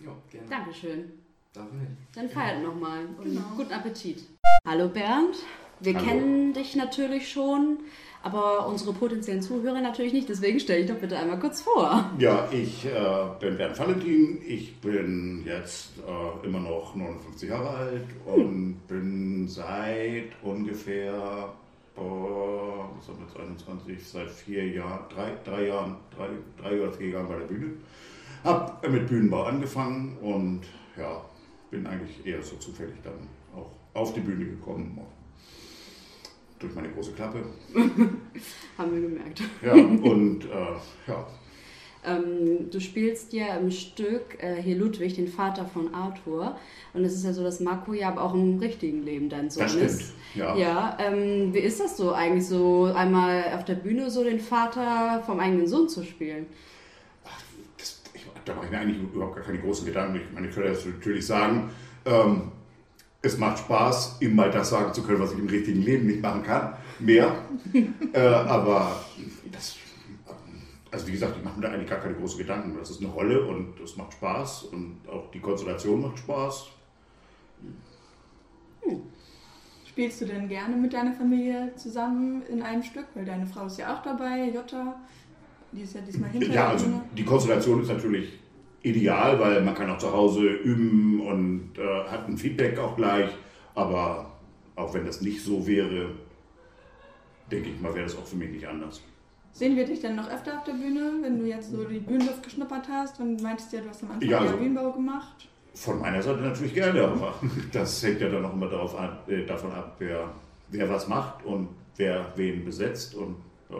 Ja, 0.04 0.12
gerne. 0.30 0.46
Dankeschön. 0.48 1.12
Darf 1.52 1.70
nicht. 1.72 1.90
Dann 2.14 2.28
feiert 2.28 2.62
nochmal 2.62 3.06
und 3.18 3.24
Genau. 3.24 3.42
guten 3.56 3.72
Appetit. 3.72 4.24
Hallo 4.66 4.88
Bernd, 4.88 5.36
wir 5.80 5.94
Hallo. 5.94 6.04
kennen 6.04 6.52
dich 6.52 6.74
natürlich 6.74 7.30
schon, 7.30 7.78
aber 8.22 8.66
unsere 8.66 8.92
potenziellen 8.92 9.42
Zuhörer 9.42 9.80
natürlich 9.80 10.12
nicht, 10.12 10.28
deswegen 10.28 10.58
stell 10.58 10.82
dich 10.82 10.90
doch 10.90 10.98
bitte 11.00 11.16
einmal 11.18 11.38
kurz 11.38 11.60
vor. 11.62 12.10
Ja, 12.18 12.48
ich 12.50 12.86
äh, 12.86 12.90
bin 13.38 13.56
Bernd 13.56 13.78
Valentin. 13.78 14.40
Ich 14.46 14.76
bin 14.80 15.44
jetzt 15.46 15.90
äh, 15.98 16.46
immer 16.46 16.60
noch 16.60 16.94
59 16.96 17.48
Jahre 17.48 17.68
alt 17.68 18.06
und 18.24 18.80
bin 18.88 19.46
seit 19.46 20.30
ungefähr, 20.42 21.52
äh, 21.96 22.00
was 22.00 23.08
haben 23.08 23.18
wir 23.18 23.26
jetzt, 23.26 23.38
21, 23.38 24.08
seit 24.08 24.30
vier 24.30 24.66
Jahren, 24.66 25.04
drei, 25.14 25.32
drei 25.44 25.68
Jahren, 25.68 25.96
drei, 26.16 26.28
drei 26.60 26.80
oder 26.82 26.92
vier 26.92 27.10
Jahren 27.10 27.28
bei 27.28 27.36
der 27.38 27.46
Bühne. 27.46 27.72
Hab 28.44 28.86
mit 28.88 29.08
Bühnenbau 29.08 29.44
angefangen 29.44 30.16
und 30.20 30.60
ja, 30.98 31.24
bin 31.70 31.86
eigentlich 31.86 32.24
eher 32.26 32.42
so 32.42 32.56
zufällig 32.56 32.94
dann 33.02 33.26
auch 33.56 33.70
auf 33.94 34.12
die 34.12 34.20
Bühne 34.20 34.44
gekommen. 34.44 35.00
Durch 36.58 36.74
meine 36.74 36.88
große 36.90 37.12
Klappe. 37.12 37.42
Haben 38.78 38.92
wir 38.94 39.00
gemerkt. 39.00 39.42
Ja, 39.62 39.72
und 39.72 40.44
äh, 40.44 41.10
ja, 41.10 41.26
Ähm, 42.06 42.70
du 42.70 42.80
spielst 42.80 43.32
ja 43.32 43.56
im 43.56 43.70
Stück 43.70 44.36
äh, 44.42 44.60
hier 44.62 44.76
Ludwig, 44.76 45.14
den 45.14 45.28
Vater 45.28 45.64
von 45.64 45.94
Arthur. 45.94 46.56
Und 46.92 47.04
es 47.04 47.14
ist 47.14 47.24
ja 47.24 47.32
so, 47.32 47.42
dass 47.42 47.60
Marco 47.60 47.94
ja 47.94 48.08
aber 48.08 48.22
auch 48.22 48.34
im 48.34 48.58
richtigen 48.58 49.02
Leben 49.02 49.28
dein 49.30 49.48
Sohn 49.50 49.62
das 49.62 49.72
stimmt. 49.72 49.90
ist. 49.90 50.12
Ja. 50.34 50.54
Ja, 50.56 50.98
ähm, 51.00 51.54
wie 51.54 51.60
ist 51.60 51.80
das 51.80 51.96
so 51.96 52.12
eigentlich 52.12 52.46
so, 52.46 52.84
einmal 52.94 53.44
auf 53.54 53.64
der 53.64 53.74
Bühne 53.76 54.10
so 54.10 54.22
den 54.22 54.40
Vater 54.40 55.22
vom 55.24 55.40
eigenen 55.40 55.66
Sohn 55.66 55.88
zu 55.88 56.04
spielen? 56.04 56.46
Das, 58.44 58.54
da 58.54 58.54
mache 58.54 58.66
ich 58.66 58.70
mir 58.70 58.78
eigentlich 58.78 59.02
überhaupt 59.02 59.36
gar 59.36 59.44
keine 59.44 59.58
großen 59.58 59.86
Gedanken. 59.86 60.16
Ich 60.16 60.32
meine, 60.32 60.48
ich 60.48 60.54
könnte 60.54 60.70
jetzt 60.70 60.86
natürlich 60.86 61.26
sagen, 61.26 61.70
ähm, 62.04 62.52
es 63.22 63.38
macht 63.38 63.58
Spaß, 63.58 64.18
ihm 64.20 64.34
mal 64.34 64.50
das 64.50 64.70
sagen 64.70 64.92
zu 64.92 65.02
können, 65.02 65.20
was 65.20 65.32
ich 65.32 65.38
im 65.38 65.48
richtigen 65.48 65.82
Leben 65.82 66.06
nicht 66.06 66.22
machen 66.22 66.42
kann. 66.42 66.74
Mehr. 66.98 67.34
äh, 68.12 68.20
aber 68.20 69.04
das, 69.50 69.76
also 70.90 71.06
wie 71.06 71.12
gesagt, 71.12 71.36
ich 71.38 71.44
mache 71.44 71.58
mir 71.58 71.66
da 71.66 71.72
eigentlich 71.72 71.88
gar 71.88 72.00
keine 72.00 72.14
großen 72.14 72.38
Gedanken. 72.38 72.76
Das 72.78 72.90
ist 72.90 73.00
eine 73.00 73.10
Rolle 73.10 73.46
und 73.46 73.80
es 73.80 73.96
macht 73.96 74.12
Spaß 74.12 74.64
und 74.64 75.00
auch 75.10 75.30
die 75.30 75.40
Konstellation 75.40 76.02
macht 76.02 76.18
Spaß. 76.18 76.68
Spielst 79.86 80.20
du 80.20 80.26
denn 80.26 80.48
gerne 80.48 80.76
mit 80.76 80.92
deiner 80.92 81.12
Familie 81.12 81.72
zusammen 81.76 82.42
in 82.42 82.62
einem 82.62 82.82
Stück? 82.82 83.06
Weil 83.14 83.24
deine 83.24 83.46
Frau 83.46 83.66
ist 83.66 83.78
ja 83.78 83.94
auch 83.96 84.02
dabei, 84.02 84.50
Jutta. 84.50 84.96
Die 85.74 85.82
ist 85.82 85.94
ja 85.94 86.00
diesmal 86.00 86.30
hinter 86.30 86.52
Ja, 86.52 86.68
also 86.68 86.86
die 87.16 87.24
Konstellation 87.24 87.82
ist 87.82 87.88
natürlich 87.88 88.38
ideal, 88.82 89.38
weil 89.40 89.60
man 89.62 89.74
kann 89.74 89.90
auch 89.90 89.98
zu 89.98 90.12
Hause 90.12 90.42
üben 90.46 91.20
und 91.20 91.70
äh, 91.78 92.08
hat 92.08 92.28
ein 92.28 92.36
Feedback 92.36 92.78
auch 92.78 92.96
gleich. 92.96 93.30
Aber 93.74 94.30
auch 94.76 94.94
wenn 94.94 95.04
das 95.04 95.20
nicht 95.20 95.42
so 95.42 95.66
wäre, 95.66 96.10
denke 97.50 97.70
ich 97.70 97.80
mal, 97.80 97.92
wäre 97.94 98.04
das 98.04 98.16
auch 98.16 98.24
für 98.26 98.36
mich 98.36 98.50
nicht 98.50 98.66
anders. 98.66 99.00
Sehen 99.52 99.76
wir 99.76 99.84
dich 99.84 100.00
dann 100.00 100.16
noch 100.16 100.28
öfter 100.30 100.58
auf 100.58 100.64
der 100.64 100.72
Bühne, 100.72 101.12
wenn 101.22 101.38
du 101.38 101.46
jetzt 101.46 101.70
so 101.70 101.84
die 101.84 102.00
Bühnenluft 102.00 102.42
geschnuppert 102.42 102.88
hast 102.88 103.20
und 103.20 103.40
meintest 103.42 103.72
ja, 103.72 103.80
du 103.80 103.88
hast 103.88 104.02
am 104.02 104.12
Anfang 104.12 104.28
ja, 104.28 104.38
also- 104.38 104.56
Bühnenbau 104.56 104.92
gemacht? 104.92 105.48
Von 105.74 106.00
meiner 106.00 106.22
Seite 106.22 106.40
natürlich 106.40 106.72
gerne, 106.74 107.02
aber 107.02 107.34
das 107.72 108.00
hängt 108.02 108.20
ja 108.20 108.28
dann 108.28 108.44
auch 108.44 108.52
immer 108.52 108.68
darauf 108.68 108.96
an, 108.96 109.18
äh, 109.26 109.44
davon 109.44 109.72
ab, 109.72 109.96
wer, 109.98 110.30
wer 110.68 110.88
was 110.88 111.08
macht 111.08 111.44
und 111.44 111.68
wer 111.96 112.32
wen 112.36 112.64
besetzt. 112.64 113.14
Und 113.16 113.36
ja, 113.70 113.78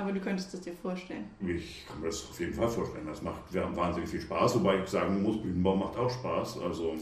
Aber 0.00 0.12
du 0.12 0.20
könntest 0.20 0.54
es 0.54 0.62
dir 0.62 0.72
vorstellen. 0.72 1.28
ich 1.46 1.86
kann 1.86 2.00
mir 2.00 2.06
das 2.06 2.24
auf 2.30 2.40
jeden 2.40 2.54
Fall 2.54 2.68
vorstellen. 2.68 3.06
Das 3.06 3.20
macht 3.20 3.52
wir 3.52 3.62
haben 3.62 3.76
wahnsinnig 3.76 4.08
viel 4.08 4.22
Spaß, 4.22 4.54
wobei 4.54 4.82
ich 4.82 4.88
sagen 4.88 5.22
muss, 5.22 5.42
Bühnenbau 5.42 5.76
macht 5.76 5.98
auch 5.98 6.08
Spaß. 6.08 6.58
Also 6.60 6.96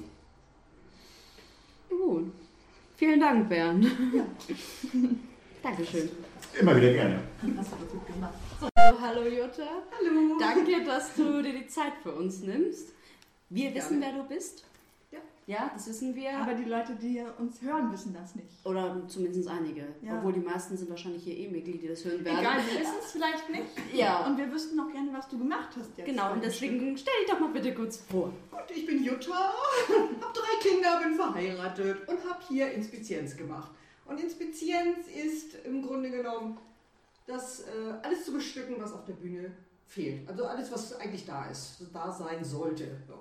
Gut. 1.89 2.33
Vielen 2.97 3.21
Dank, 3.21 3.49
Bernd. 3.49 3.87
Dankeschön. 5.63 6.09
immer 6.61 6.77
wieder 6.77 6.93
gerne. 6.93 7.21
Also, 7.41 9.01
hallo 9.01 9.23
Jutta. 9.23 9.83
Hallo. 9.93 10.37
Danke, 10.41 10.85
dass 10.85 11.15
du 11.15 11.41
dir 11.41 11.53
die 11.53 11.69
Zeit 11.69 11.93
für 12.03 12.13
uns 12.13 12.41
nimmst. 12.41 12.95
Wir 13.49 13.73
wissen, 13.77 14.01
wer 14.01 14.13
du 14.13 14.29
bist. 14.29 14.65
Ja. 15.49 15.71
Das 15.73 15.89
wissen 15.89 16.15
wir. 16.15 16.39
Aber 16.39 16.53
die 16.53 16.65
Leute, 16.65 16.95
die 16.95 17.25
uns 17.39 17.63
hören, 17.63 17.91
wissen 17.91 18.13
das 18.13 18.35
nicht. 18.35 18.49
Oder 18.65 19.03
zumindest 19.09 19.49
einige. 19.49 19.89
Ja. 20.03 20.19
Obwohl 20.19 20.35
die 20.35 20.41
meisten 20.41 20.77
sind 20.77 20.91
wahrscheinlich 20.91 21.25
hier 21.25 21.37
eh 21.39 21.49
Mitglied, 21.49 21.83
die 21.83 21.89
das 21.89 22.05
hören 22.05 22.23
werden. 22.23 22.41
Egal, 22.41 22.59
wir 22.59 22.81
wissen 22.81 22.97
es 23.01 23.13
vielleicht 23.13 23.49
nicht. 23.49 23.65
Ja. 23.95 24.27
Und 24.27 24.37
wir 24.37 24.53
wüssten 24.53 24.77
noch 24.77 24.93
gerne, 24.93 25.11
was 25.15 25.27
du 25.29 25.39
gemacht 25.39 25.71
hast 25.75 25.97
jetzt. 25.97 26.07
Genau, 26.07 26.35
und 26.35 26.45
deswegen 26.45 26.97
stell 26.99 27.15
dich 27.23 27.31
doch 27.31 27.41
mal 27.41 27.49
bitte 27.49 27.73
kurz 27.73 27.97
vor. 27.97 28.31
Gut, 28.51 28.77
ich 28.77 28.85
bin 28.85 29.03
Jutta, 29.03 29.55
habe 29.89 30.33
drei 30.35 30.69
Kinder, 30.69 31.01
bin 31.03 31.15
verheiratet 31.15 32.07
und 32.07 32.19
habe 32.29 32.41
hier 32.47 32.71
Inspizienz 32.73 33.35
gemacht. 33.35 33.71
Und 34.05 34.21
Inspizienz 34.21 35.07
ist 35.09 35.55
im 35.65 35.83
Grunde 35.83 36.11
genommen 36.11 36.59
das 37.27 37.61
äh, 37.61 37.95
alles 38.03 38.27
zu 38.27 38.35
bestücken, 38.35 38.77
was 38.79 38.93
auf 38.93 39.07
der 39.07 39.15
Bühne 39.15 39.53
fehlt. 39.87 40.29
Also 40.29 40.45
alles, 40.45 40.71
was 40.71 40.95
eigentlich 41.01 41.25
da 41.25 41.47
ist, 41.47 41.87
da 41.93 42.13
sein 42.13 42.45
sollte. 42.45 42.99
So. 43.07 43.15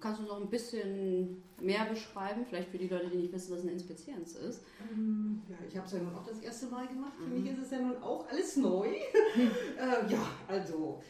Kannst 0.00 0.20
du 0.20 0.24
noch 0.24 0.40
ein 0.40 0.50
bisschen 0.50 1.42
mehr 1.60 1.86
beschreiben? 1.86 2.44
Vielleicht 2.46 2.68
für 2.68 2.78
die 2.78 2.88
Leute, 2.88 3.08
die 3.08 3.16
nicht 3.16 3.32
wissen, 3.32 3.54
was 3.54 3.62
eine 3.62 3.72
Inspizienz 3.72 4.34
ist. 4.34 4.62
Ähm, 4.92 5.42
ja, 5.48 5.56
ich 5.66 5.76
habe 5.76 5.86
es 5.86 5.92
ja 5.92 5.98
nun 5.98 6.14
auch 6.14 6.26
das 6.26 6.40
erste 6.40 6.66
Mal 6.66 6.86
gemacht. 6.86 7.14
Für 7.16 7.26
mich 7.26 7.50
ist 7.50 7.62
es 7.62 7.70
ja 7.70 7.80
nun 7.80 7.96
auch 8.02 8.28
alles 8.28 8.56
neu. 8.56 8.86
äh, 9.78 10.12
ja, 10.12 10.30
also 10.46 11.02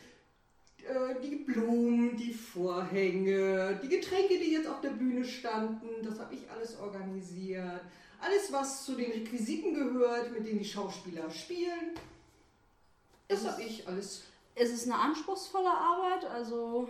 äh, 0.78 1.20
die 1.20 1.36
Blumen, 1.36 2.16
die 2.16 2.32
Vorhänge, 2.32 3.80
die 3.82 3.88
Getränke, 3.88 4.38
die 4.38 4.52
jetzt 4.52 4.68
auf 4.68 4.80
der 4.80 4.90
Bühne 4.90 5.24
standen, 5.24 5.88
das 6.04 6.20
habe 6.20 6.34
ich 6.34 6.48
alles 6.48 6.78
organisiert. 6.78 7.80
Alles, 8.20 8.52
was 8.52 8.84
zu 8.84 8.94
den 8.94 9.10
Requisiten 9.10 9.74
gehört, 9.74 10.32
mit 10.32 10.46
denen 10.46 10.60
die 10.60 10.64
Schauspieler 10.64 11.30
spielen, 11.30 11.94
das 13.26 13.46
habe 13.46 13.62
ich 13.62 13.86
alles. 13.86 14.22
Ist 14.54 14.72
es 14.72 14.84
eine 14.84 14.98
anspruchsvolle 15.00 15.70
Arbeit? 15.70 16.24
Also. 16.24 16.88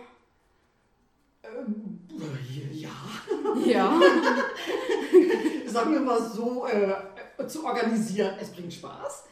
Ähm, 1.43 1.99
ja, 2.71 2.89
Ja. 3.65 3.99
sagen 5.67 5.93
wir 5.93 5.99
mal 6.01 6.21
so, 6.21 6.65
äh, 6.67 7.47
zu 7.47 7.65
organisieren, 7.65 8.35
es 8.39 8.49
bringt 8.51 8.73
Spaß. 8.73 9.25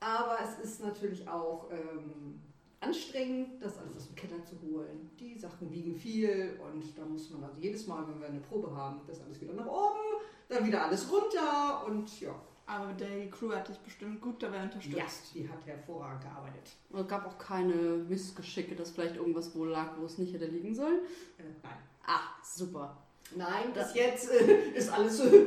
Aber 0.00 0.38
es 0.42 0.64
ist 0.64 0.82
natürlich 0.82 1.26
auch 1.28 1.68
ähm, 1.70 2.40
anstrengend, 2.80 3.62
das 3.62 3.78
alles 3.78 3.96
aus 3.96 4.06
dem 4.06 4.14
Keller 4.16 4.44
zu 4.44 4.60
holen. 4.62 5.10
Die 5.18 5.36
Sachen 5.38 5.70
wiegen 5.72 5.96
viel 5.96 6.58
und 6.62 6.96
da 6.96 7.04
muss 7.04 7.30
man 7.30 7.44
also 7.44 7.60
jedes 7.60 7.86
Mal, 7.86 8.06
wenn 8.08 8.20
wir 8.20 8.28
eine 8.28 8.40
Probe 8.40 8.74
haben, 8.74 9.00
das 9.06 9.20
alles 9.20 9.40
wieder 9.40 9.54
nach 9.54 9.66
oben, 9.66 10.22
dann 10.48 10.64
wieder 10.66 10.84
alles 10.84 11.10
runter 11.10 11.84
und 11.86 12.20
ja. 12.20 12.34
Aber 12.68 12.92
die 12.92 13.30
Crew 13.30 13.50
hat 13.50 13.66
dich 13.66 13.78
bestimmt 13.78 14.20
gut 14.20 14.42
dabei 14.42 14.62
unterstützt. 14.62 14.94
Ja, 14.94 15.06
die 15.34 15.48
hat 15.48 15.64
hervorragend 15.64 16.22
gearbeitet. 16.22 16.70
Und 16.90 17.00
es 17.00 17.08
gab 17.08 17.26
auch 17.26 17.38
keine 17.38 17.72
Missgeschicke, 17.72 18.74
dass 18.74 18.90
vielleicht 18.90 19.16
irgendwas 19.16 19.54
wo 19.54 19.64
lag, 19.64 19.92
wo 19.98 20.04
es 20.04 20.18
nicht 20.18 20.34
hätte 20.34 20.44
liegen 20.44 20.74
sollen. 20.74 20.98
Äh, 21.38 21.44
nein. 21.62 21.78
Ah, 22.06 22.20
super. 22.42 22.98
Nein, 23.34 23.72
bis 23.72 23.94
jetzt 23.94 24.30
äh, 24.30 24.70
ist 24.74 24.90
alles 24.92 25.20
äh, 25.20 25.46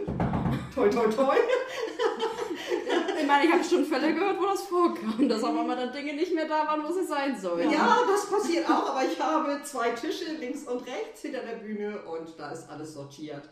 toi 0.73 0.89
toi 0.89 1.07
toi. 1.09 1.35
Ich 3.19 3.27
meine, 3.27 3.45
ich 3.45 3.53
habe 3.53 3.63
schon 3.63 3.85
Fälle 3.85 4.13
gehört, 4.13 4.39
wo 4.39 4.45
das 4.45 4.63
vorkam, 4.63 5.29
dass 5.29 5.43
auf 5.43 5.55
einmal 5.57 5.75
dann 5.75 5.91
Dinge 5.91 6.13
nicht 6.13 6.33
mehr 6.33 6.47
da 6.47 6.65
waren, 6.65 6.83
wo 6.83 6.91
sie 6.91 7.05
sein 7.05 7.39
sollen. 7.39 7.69
Ja, 7.69 7.99
das 8.07 8.29
passiert 8.29 8.67
auch, 8.67 8.89
aber 8.89 9.05
ich 9.05 9.19
habe 9.19 9.61
zwei 9.63 9.91
Tische 9.91 10.33
links 10.39 10.63
und 10.63 10.85
rechts 10.87 11.21
hinter 11.21 11.41
der 11.41 11.57
Bühne 11.57 12.01
und 12.03 12.37
da 12.37 12.51
ist 12.51 12.67
alles 12.69 12.93
sortiert. 12.93 13.47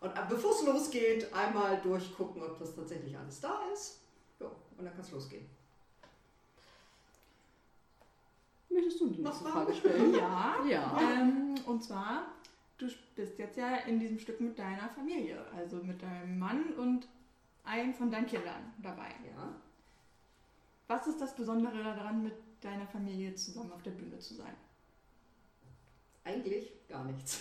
Und 0.00 0.14
bevor 0.28 0.52
es 0.52 0.64
losgeht, 0.64 1.32
einmal 1.32 1.78
durchgucken, 1.82 2.42
ob 2.42 2.58
das 2.58 2.74
tatsächlich 2.74 3.16
alles 3.16 3.40
da 3.40 3.60
ist. 3.72 4.00
Ja, 4.38 4.46
und 4.46 4.84
dann 4.84 4.92
kann 4.92 5.04
es 5.04 5.10
losgehen. 5.10 5.46
Möchtest 8.70 9.00
du 9.00 9.08
die 9.08 9.20
nächste? 9.22 9.44
Frage 9.44 9.74
stellen? 9.74 10.14
Ja. 10.14 10.64
Ja. 10.66 10.98
Ähm, 11.00 11.54
und 11.66 11.84
zwar, 11.84 12.26
du 12.78 12.88
bist 13.14 13.38
jetzt 13.38 13.58
ja 13.58 13.76
in 13.76 13.98
diesem 13.98 14.18
Stück 14.18 14.40
mit 14.40 14.58
deiner 14.58 14.88
Familie, 14.88 15.44
also 15.54 15.76
mit 15.76 16.02
deinem 16.02 16.38
Mann 16.38 16.72
und 16.74 17.06
einem 17.64 17.92
von 17.92 18.10
deinen 18.10 18.26
Kindern 18.26 18.72
dabei. 18.82 19.10
Ja. 19.26 19.54
Was 20.88 21.06
ist 21.06 21.20
das 21.20 21.36
Besondere 21.36 21.82
daran, 21.82 22.22
mit 22.22 22.34
deiner 22.62 22.86
Familie 22.86 23.34
zusammen 23.34 23.72
auf 23.72 23.82
der 23.82 23.92
Bühne 23.92 24.18
zu 24.18 24.34
sein? 24.34 24.54
Eigentlich 26.24 26.72
gar 26.88 27.04
nichts. 27.04 27.40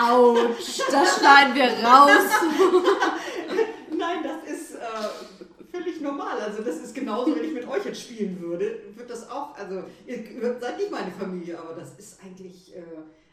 Autsch, 0.00 0.80
das 0.90 1.18
schneiden 1.18 1.54
wir 1.54 1.70
raus. 1.86 2.22
Nein, 3.96 4.18
das 4.22 4.52
ist 4.52 4.74
äh, 4.74 5.68
völlig 5.70 6.00
normal. 6.00 6.40
Also 6.40 6.62
das 6.62 6.76
ist 6.76 6.94
genauso, 6.94 7.34
wenn 7.34 7.44
ich 7.44 7.52
mit 7.52 7.68
euch 7.68 7.84
jetzt 7.84 8.02
spielen 8.02 8.40
würde, 8.40 8.80
wird 8.94 9.08
das 9.08 9.28
auch, 9.30 9.56
also 9.56 9.84
ihr 10.06 10.58
seid 10.60 10.78
nicht 10.78 10.90
meine 10.90 11.10
Familie, 11.12 11.58
aber 11.58 11.74
das 11.74 11.98
ist 11.98 12.20
eigentlich, 12.22 12.74
äh, 12.74 12.82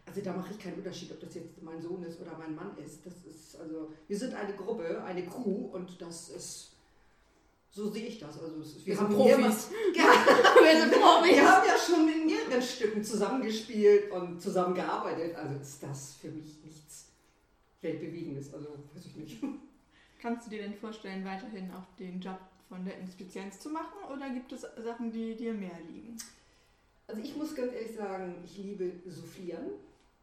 also 0.06 0.22
da 0.22 0.34
mache 0.34 0.52
ich 0.52 0.60
keinen 0.60 0.76
Unterschied, 0.76 1.12
ob 1.12 1.20
das 1.20 1.36
jetzt 1.36 1.62
mein 1.62 1.82
Sohn 1.82 2.04
ist 2.04 2.20
oder 2.22 2.38
mein 2.38 2.56
Mann 2.56 2.78
ist. 2.78 3.06
Das 3.06 3.14
ist, 3.26 3.60
also 3.60 3.92
wir 4.08 4.18
sind 4.18 4.34
eine 4.36 4.54
Gruppe, 4.54 5.04
eine 5.04 5.26
Crew 5.26 5.70
und 5.74 6.02
das 6.02 6.30
ist, 6.30 6.75
so 7.76 7.90
sehe 7.92 8.08
ich 8.08 8.20
das. 8.20 8.40
Also 8.42 8.62
ist, 8.62 8.86
Wir 8.86 8.96
sind 8.96 9.10
mehrmals- 9.10 9.66
Profis. 9.66 9.78
Ja, 9.96 10.04
Wir 10.64 10.80
sind 10.82 10.94
Profis. 10.94 11.32
wir 11.36 11.52
haben 11.52 11.68
ja 11.68 11.78
schon 11.78 12.08
in 12.10 12.26
mehreren 12.26 12.62
Stücken 12.62 13.04
zusammengespielt 13.04 14.10
und 14.12 14.42
zusammengearbeitet. 14.42 15.36
Also 15.36 15.60
ist 15.60 15.84
das 15.84 16.14
für 16.22 16.30
mich 16.30 16.58
nichts 16.64 17.08
Weltbewegendes. 17.82 18.54
Also 18.54 18.70
weiß 18.94 19.06
ich 19.08 19.16
nicht. 19.18 19.44
Kannst 20.22 20.46
du 20.48 20.52
dir 20.52 20.62
denn 20.64 20.74
vorstellen, 20.74 21.26
weiterhin 21.26 21.70
auch 21.72 21.84
den 22.00 22.22
Job 22.22 22.40
von 22.70 22.86
der 22.86 22.98
Inspizienz 22.98 23.60
zu 23.60 23.70
machen 23.70 23.98
oder 24.12 24.30
gibt 24.30 24.52
es 24.54 24.62
Sachen, 24.62 25.12
die 25.12 25.36
dir 25.36 25.54
mehr 25.54 25.78
liegen? 25.92 26.18
Also 27.08 27.22
ich 27.22 27.36
muss 27.36 27.54
ganz 27.54 27.74
ehrlich 27.74 27.96
sagen, 27.96 28.36
ich 28.46 28.58
liebe 28.58 28.90
Soufflieren. 29.06 29.72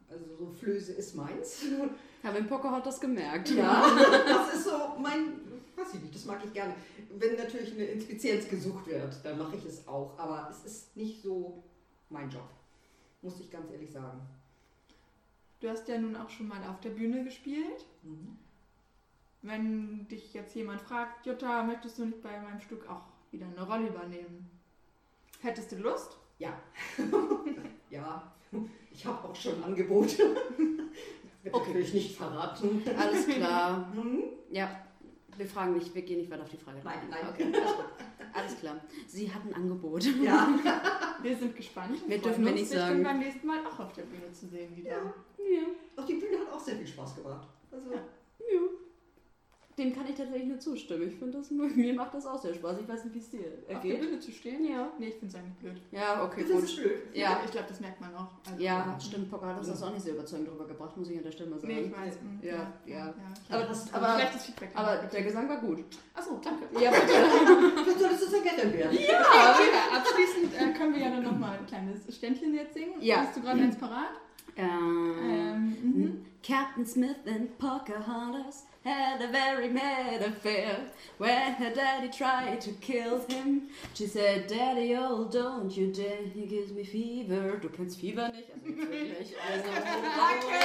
Also 0.09 0.25
so 0.37 0.51
Flöße 0.59 0.93
ist 0.93 1.15
meins. 1.15 1.61
Haben 2.23 2.35
im 2.37 2.47
Poker 2.47 2.71
hat 2.71 2.85
das 2.85 2.99
gemerkt. 2.99 3.51
Ja, 3.51 3.95
das 4.27 4.55
ist 4.55 4.65
so 4.65 4.71
mein, 4.99 5.39
weiß 5.77 5.95
ich 5.95 6.01
nicht, 6.01 6.15
das 6.15 6.25
mag 6.25 6.43
ich 6.45 6.53
gerne. 6.53 6.73
Wenn 7.17 7.35
natürlich 7.35 7.73
eine 7.73 7.85
Inspizienz 7.85 8.47
gesucht 8.49 8.87
wird, 8.87 9.13
dann 9.23 9.37
mache 9.37 9.55
ich 9.55 9.65
es 9.65 9.87
auch. 9.87 10.17
Aber 10.17 10.47
es 10.49 10.63
ist 10.65 10.95
nicht 10.97 11.21
so 11.21 11.63
mein 12.09 12.29
Job, 12.29 12.49
muss 13.21 13.39
ich 13.39 13.49
ganz 13.51 13.71
ehrlich 13.71 13.91
sagen. 13.91 14.21
Du 15.59 15.69
hast 15.69 15.87
ja 15.87 15.97
nun 15.97 16.15
auch 16.15 16.29
schon 16.29 16.47
mal 16.47 16.61
auf 16.69 16.79
der 16.81 16.89
Bühne 16.89 17.23
gespielt. 17.23 17.85
Wenn 19.41 20.07
dich 20.07 20.33
jetzt 20.33 20.55
jemand 20.55 20.81
fragt, 20.81 21.25
Jutta, 21.25 21.63
möchtest 21.63 21.97
du 21.99 22.05
nicht 22.05 22.21
bei 22.21 22.39
meinem 22.39 22.59
Stück 22.59 22.87
auch 22.89 23.03
wieder 23.31 23.45
eine 23.45 23.65
Rolle 23.65 23.87
übernehmen? 23.87 24.49
Hättest 25.41 25.71
du 25.71 25.77
Lust? 25.77 26.17
Ja. 26.39 26.57
ja, 27.89 28.31
ich 28.91 29.05
habe 29.05 29.27
auch 29.27 29.35
schon 29.35 29.61
Angebote. 29.63 30.17
Wird 31.43 31.55
Okay. 31.55 31.67
natürlich 31.67 31.93
nicht 31.93 32.15
verraten. 32.17 32.81
Alles 32.97 33.27
klar. 33.27 33.91
Hm? 33.95 34.23
Ja, 34.49 34.82
wir 35.37 35.45
fragen 35.47 35.73
nicht, 35.73 35.93
wir 35.93 36.01
gehen 36.01 36.19
nicht 36.19 36.31
weiter 36.31 36.43
auf 36.43 36.49
die 36.49 36.57
Frage. 36.57 36.79
Nein, 36.83 36.97
nein. 37.09 37.19
Okay, 37.31 37.45
alles, 37.53 37.75
gut. 37.75 37.85
alles 38.33 38.59
klar. 38.59 38.75
Sie 39.07 39.31
hat 39.33 39.43
ein 39.45 39.53
Angebot. 39.53 40.03
Ja. 40.21 40.47
Wir 41.21 41.37
sind 41.37 41.55
gespannt. 41.55 41.97
freuen 41.99 42.21
dürfen 42.21 42.45
wir 42.45 42.51
nicht 42.51 42.67
sagen. 42.69 43.01
beim 43.01 43.19
nächsten 43.19 43.47
Mal 43.47 43.59
auch 43.65 43.79
auf 43.79 43.93
der 43.93 44.01
Bühne 44.03 44.29
zu 44.33 44.45
sehen 44.47 44.75
wieder. 44.75 44.89
ja. 44.91 44.97
Ja. 45.37 45.61
Auch 45.95 46.05
die 46.05 46.15
Bühne 46.15 46.39
hat 46.39 46.51
auch 46.51 46.59
sehr 46.59 46.75
viel 46.75 46.87
Spaß 46.87 47.15
gemacht. 47.15 47.47
Also, 47.71 47.93
Ja. 47.93 47.99
Ja. 49.77 49.83
Dem 49.83 49.93
kann 49.95 50.05
ich 50.07 50.15
tatsächlich 50.15 50.47
nur 50.47 50.59
zustimmen. 50.59 51.07
Ich 51.07 51.15
finde 51.15 51.37
das, 51.37 51.51
mir 51.51 51.93
macht 51.93 52.13
das 52.13 52.25
auch 52.25 52.39
sehr 52.41 52.53
Spaß. 52.53 52.77
Ich 52.81 52.87
weiß 52.87 53.05
nicht, 53.05 53.13
wie 53.15 53.19
es 53.19 53.29
dir 53.29 53.39
Auf 53.73 53.81
der. 53.81 53.95
Bühne 53.95 54.19
zu 54.19 54.31
stehen? 54.31 54.65
Ja. 54.65 54.91
Nee, 54.99 55.07
ich 55.07 55.15
finde 55.15 55.27
es 55.27 55.35
eigentlich 55.35 55.55
blöd. 55.57 55.81
Ja, 55.91 56.23
okay, 56.23 56.41
das 56.43 56.51
gut. 56.51 56.63
ist 56.63 56.75
blöd. 56.77 56.91
Ja. 57.13 57.41
Ich 57.45 57.51
glaube, 57.51 57.67
das 57.69 57.79
merkt 57.79 57.99
man 58.01 58.13
auch. 58.15 58.27
Also, 58.49 58.61
Ja, 58.63 58.97
stimmt. 58.99 59.29
Poker 59.31 59.47
hat 59.47 59.57
uns 59.59 59.67
das 59.67 59.81
auch 59.83 59.91
nicht 59.91 60.03
sehr 60.03 60.13
überzeugend 60.13 60.49
drüber 60.49 60.67
gebracht, 60.67 60.95
muss 60.97 61.09
ich 61.09 61.17
an 61.17 61.23
der 61.23 61.31
Stelle 61.31 61.49
mal 61.49 61.59
sagen. 61.59 61.73
Nee, 61.73 61.81
ich 61.81 61.91
weiß. 61.91 62.15
mm, 62.21 62.45
Ja, 62.45 62.73
ja. 62.85 63.13
Aber, 63.49 63.57
Aber- 63.59 63.65
das, 63.67 63.93
aber- 63.93 64.07
aber 64.07 64.19
schlechtes 64.19 64.45
Feedback. 64.45 64.69
Aber 64.75 64.95
der 64.97 65.23
Gesang 65.23 65.49
war 65.49 65.57
gut. 65.57 65.83
Achso, 66.13 66.39
danke. 66.43 66.63
Ja, 66.79 66.91
bitte. 66.91 67.83
Vielleicht 67.83 67.99
solltest 67.99 68.23
du 68.23 68.27
Sängerin 68.29 68.73
werden. 68.73 68.97
Ja, 68.99 69.53
okay, 69.55 69.69
abschließend 69.95 70.53
äh, 70.55 70.77
können 70.77 70.93
wir 70.95 71.01
ja 71.01 71.09
dann 71.09 71.23
nochmal 71.23 71.57
ein 71.57 71.65
kleines 71.65 72.15
Ständchen 72.15 72.53
jetzt 72.53 72.73
singen. 72.73 72.93
Ja. 73.01 73.21
Bist 73.21 73.37
du 73.37 73.41
gerade 73.41 73.59
eins 73.61 73.77
parat? 73.77 74.09
Ähm, 74.55 75.15
Ähm, 75.23 75.77
mhm. 75.81 76.25
Captain 76.43 76.85
Smith 76.85 77.25
and 77.25 77.57
Pocahontas 77.57 78.63
had 78.83 79.21
a 79.21 79.27
very 79.31 79.69
mad 79.69 80.21
affair. 80.21 80.77
When 81.17 81.53
her 81.53 81.73
daddy 81.73 82.09
tried 82.09 82.59
to 82.61 82.71
kill 82.81 83.21
him, 83.27 83.69
she 83.93 84.07
said, 84.07 84.47
Daddy, 84.47 84.93
oh, 84.95 85.25
don't 85.31 85.71
you 85.75 85.87
dare, 85.93 86.25
he 86.33 86.45
gives 86.45 86.71
me 86.73 86.83
fever. 86.83 87.57
Du 87.61 87.69
kennst 87.69 87.97
Fever 87.99 88.29
nicht? 88.29 88.49
Also 88.51 88.67
nicht 88.67 88.89
wirklich. 88.91 89.35
Also, 89.49 89.69
danke! 89.71 90.59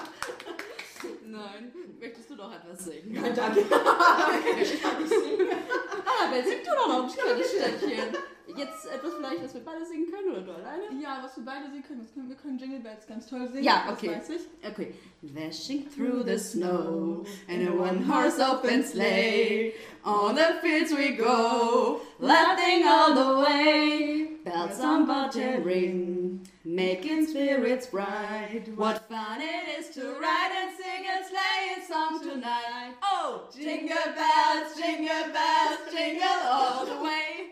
Nein, 1.26 1.72
möchtest 2.00 2.30
du 2.30 2.36
doch 2.36 2.52
etwas 2.52 2.84
singen? 2.84 3.12
Nein, 3.12 3.34
danke. 3.34 3.60
Annabelle, 6.20 6.44
sing 6.44 6.58
du 6.64 6.70
doch 6.70 6.88
noch 6.88 7.04
ein 7.04 7.10
kleines 7.12 7.50
Ständchen. 7.50 8.16
Jetzt 8.56 8.86
etwas 8.86 9.14
vielleicht, 9.14 9.42
was 9.42 9.54
wir 9.54 9.64
beide 9.64 9.84
singen 9.84 10.10
können 10.10 10.32
oder 10.32 10.42
du 10.42 10.52
alleine? 10.52 10.84
Ja, 11.00 11.20
was 11.22 11.36
wir 11.36 11.44
beide 11.44 11.70
singen 11.70 11.82
können, 11.82 12.08
können 12.14 12.28
wir 12.28 12.36
können 12.36 12.58
Jingle 12.58 12.80
Bells 12.80 13.06
ganz 13.06 13.26
toll 13.26 13.48
singen. 13.48 13.64
Ja, 13.64 13.84
das 13.86 13.96
okay. 13.96 14.10
weiß 14.16 14.30
ich. 14.30 14.42
Okay. 14.66 14.94
Dashing 15.22 15.88
through 15.90 16.24
the 16.24 16.38
snow 16.38 17.24
in 17.48 17.68
a 17.68 17.72
one-horse 17.72 18.40
open 18.40 18.82
sleigh. 18.82 19.74
On 20.04 20.34
the 20.34 20.60
fields 20.62 20.92
we 20.92 21.16
go, 21.16 22.00
laughing 22.18 22.86
all 22.86 23.14
the 23.14 23.42
way. 23.44 24.28
Bells 24.44 24.80
on 24.80 25.06
bobtail 25.06 25.60
ring, 25.60 26.40
making 26.64 27.26
spirits 27.26 27.86
bright. 27.88 28.66
What 28.76 29.06
fun 29.08 29.42
it 29.42 29.78
is 29.78 29.90
to 29.96 30.00
ride 30.18 30.52
and 30.62 30.72
sing 30.74 31.04
a 31.04 31.22
sleighing 31.28 31.86
song 31.86 32.22
tonight. 32.22 32.94
Oh, 33.02 33.42
jingle 33.54 33.96
bells, 34.16 34.74
jingle 34.74 35.32
bells, 35.34 35.92
jingle 35.92 36.48
all 36.48 36.86
the 36.86 37.02
way. 37.04 37.50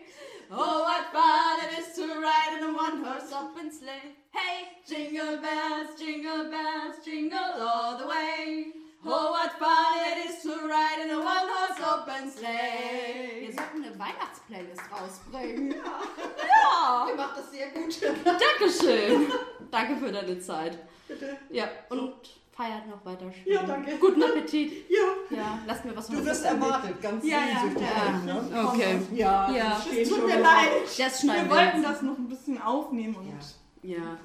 Oh, 0.51 0.81
what 0.81 1.13
fun 1.13 1.59
it 1.63 1.77
is 1.77 1.93
to 1.95 2.07
ride 2.19 2.57
in 2.57 2.63
a 2.63 2.73
one-horse 2.73 3.31
open 3.31 3.71
sleigh. 3.71 4.15
Hey, 4.31 4.69
jingle 4.87 5.37
bells, 5.37 5.89
jingle 5.99 6.49
bells, 6.49 6.95
jingle 7.05 7.61
all 7.61 7.99
the 7.99 8.07
way. 8.07 8.73
Oh, 9.05 9.31
what 9.31 9.51
fun 9.59 9.99
it 10.11 10.27
is 10.27 10.41
to 10.41 10.67
ride 10.67 11.01
in 11.03 11.11
a 11.11 11.19
one-horse 11.19 11.79
open 11.85 12.31
sleigh. 12.31 13.41
Wir 13.41 13.53
sollten 13.53 13.83
eine 13.83 13.99
Weihnachtsplaylist 13.99 14.81
rausbringen. 14.91 15.75
Ja. 15.75 17.07
Ihr 17.09 17.15
macht 17.15 17.37
das 17.37 17.51
sehr 17.51 17.69
gut. 17.69 18.01
Dankeschön. 18.25 19.31
Danke 19.69 19.97
für 19.97 20.11
deine 20.11 20.39
Zeit. 20.39 20.79
Bitte. 21.07 21.37
Ja, 21.51 21.69
und 21.89 22.15
Feiert 22.59 22.87
noch 22.89 23.05
weiter 23.05 23.31
schön. 23.31 23.53
Ja, 23.53 23.63
danke. 23.63 23.95
Guten 23.97 24.21
Appetit. 24.21 24.85
Ja, 24.89 25.37
Ja, 25.37 25.59
lasst 25.65 25.85
mir 25.85 25.95
was 25.95 26.07
du 26.07 26.25
wirst 26.25 26.43
erwartet, 26.43 27.01
ganz 27.01 27.23
Ja, 27.23 27.37
ja, 27.37 27.61
sehnsüchtig. 27.61 27.87
ja. 27.87 28.33
ne? 28.33 28.67
Okay. 28.67 28.99
Ja, 29.13 29.49
Ja. 29.49 29.81
Es 29.97 30.09
tut 30.09 30.27
mir 30.27 30.39
leid. 30.41 30.69
Das 30.83 30.97
Wir 30.97 31.09
schneiden 31.09 31.49
wollten 31.49 31.81
das 31.83 32.01
noch 32.01 32.17
ein 32.17 32.27
bisschen 32.27 32.61
aufnehmen 32.61 33.15
und 33.15 33.89
Ja, 33.89 34.17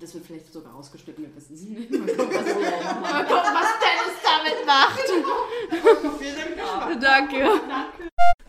das 0.00 0.14
wird 0.14 0.24
vielleicht 0.24 0.50
sogar 0.50 0.74
ausgeschnitten, 0.74 1.24
wir 1.24 1.36
wissen 1.36 1.54
es 1.56 1.60
nicht. 1.60 1.90
Mal 1.90 2.06
gucken, 2.06 2.34
was, 2.34 3.02
mal 3.02 3.24
gucken, 3.26 3.52
was 3.52 3.68
Dennis 3.84 4.16
damit 4.24 4.66
macht. 4.66 6.20
wir 6.20 6.32
sind 6.32 6.56
gespannt. 6.56 7.02
Danke. 7.02 7.60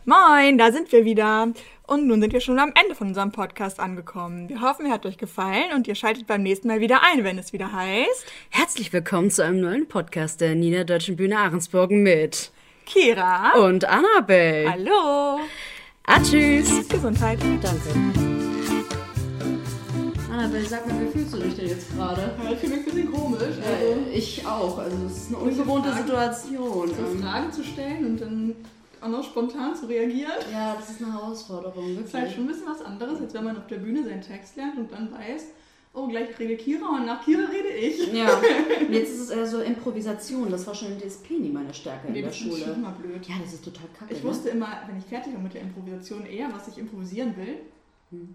Moin, 0.05 0.57
da 0.59 0.71
sind 0.71 0.91
wir 0.91 1.03
wieder. 1.03 1.47
Und 1.87 2.07
nun 2.07 2.21
sind 2.21 2.31
wir 2.33 2.39
schon 2.39 2.59
am 2.59 2.71
Ende 2.79 2.95
von 2.95 3.07
unserem 3.07 3.31
Podcast 3.31 3.79
angekommen. 3.79 4.49
Wir 4.49 4.61
hoffen, 4.61 4.85
er 4.85 4.93
hat 4.93 5.05
euch 5.05 5.17
gefallen 5.17 5.71
und 5.75 5.87
ihr 5.87 5.95
schaltet 5.95 6.27
beim 6.27 6.43
nächsten 6.43 6.67
Mal 6.67 6.79
wieder 6.79 7.01
ein, 7.03 7.23
wenn 7.23 7.37
es 7.39 7.53
wieder 7.53 7.71
heißt 7.71 8.25
Herzlich 8.49 8.91
willkommen 8.93 9.31
zu 9.31 9.43
einem 9.43 9.61
neuen 9.61 9.87
Podcast 9.87 10.41
der 10.41 10.53
Niederdeutschen 10.55 11.15
Bühne 11.15 11.37
Ahrensburg 11.39 11.89
mit 11.91 12.51
Kira. 12.85 13.53
und 13.59 13.85
Annabelle. 13.85 14.71
Hallo. 14.71 15.39
Ah, 16.05 16.19
tschüss. 16.21 16.87
Gesundheit. 16.87 17.39
Danke. 17.61 17.89
Annabelle, 20.31 20.65
sag 20.65 20.87
mal, 20.87 21.01
wie 21.01 21.11
fühlst 21.17 21.33
du 21.33 21.37
dich 21.39 21.55
denn 21.55 21.67
jetzt 21.69 21.95
gerade? 21.95 22.35
Ich 22.51 22.59
fühle 22.59 22.75
mich 22.77 22.87
ein 22.87 22.93
bisschen 22.93 23.11
komisch. 23.11 23.41
Äh, 23.41 24.15
ich 24.15 24.45
auch. 24.45 24.77
Also 24.77 24.97
es 25.07 25.17
ist 25.17 25.27
eine 25.29 25.37
ungewohnte 25.37 25.89
Fragen- 25.89 26.05
Situation. 26.05 26.87
so 26.89 27.23
Fragen 27.23 27.51
zu 27.51 27.63
stellen 27.63 28.05
und 28.05 28.21
dann 28.21 28.55
auch 29.05 29.09
noch 29.09 29.23
spontan 29.23 29.75
zu 29.75 29.85
reagieren. 29.87 30.31
Ja, 30.51 30.75
das 30.75 30.89
ist 30.89 31.01
eine 31.01 31.13
Herausforderung, 31.13 31.95
Das 31.95 32.05
ist 32.05 32.13
halt 32.13 32.23
wirklich. 32.23 32.35
schon 32.35 32.43
ein 32.45 32.47
bisschen 32.47 32.67
was 32.67 32.81
anderes, 32.81 33.21
als 33.21 33.33
wenn 33.33 33.43
man 33.43 33.57
auf 33.57 33.67
der 33.67 33.77
Bühne 33.77 34.03
seinen 34.03 34.21
Text 34.21 34.55
lernt 34.57 34.77
und 34.77 34.91
dann 34.91 35.11
weiß, 35.11 35.45
oh, 35.93 36.07
gleich 36.07 36.37
rede 36.39 36.57
Kira 36.57 36.87
und 36.97 37.05
nach 37.05 37.23
Kira 37.23 37.43
rede 37.49 37.69
ich. 37.69 38.11
Ja, 38.13 38.29
und 38.81 38.91
jetzt 38.93 39.11
ist 39.13 39.19
es 39.21 39.29
eher 39.29 39.45
so 39.47 39.61
Improvisation. 39.61 40.49
Das 40.51 40.65
war 40.67 40.75
schon 40.75 40.89
in 40.93 40.99
DSP 40.99 41.31
nie 41.39 41.49
meine 41.51 41.73
Stärke 41.73 42.07
in 42.07 42.13
Nee, 42.13 42.21
der 42.21 42.29
das 42.31 42.39
ist 42.39 42.47
schon 42.47 42.57
Schule. 42.59 42.73
immer 42.73 42.91
blöd. 42.91 43.25
Ja, 43.27 43.35
das 43.41 43.53
ist 43.53 43.63
total 43.63 43.87
kacke. 43.97 44.13
Ich 44.13 44.23
ne? 44.23 44.29
wusste 44.29 44.49
immer, 44.49 44.67
wenn 44.87 44.97
ich 44.97 45.05
fertig 45.05 45.33
war 45.33 45.41
mit 45.41 45.53
der 45.53 45.61
Improvisation, 45.61 46.25
eher, 46.25 46.49
was 46.53 46.67
ich 46.67 46.77
improvisieren 46.77 47.35
will, 47.37 47.59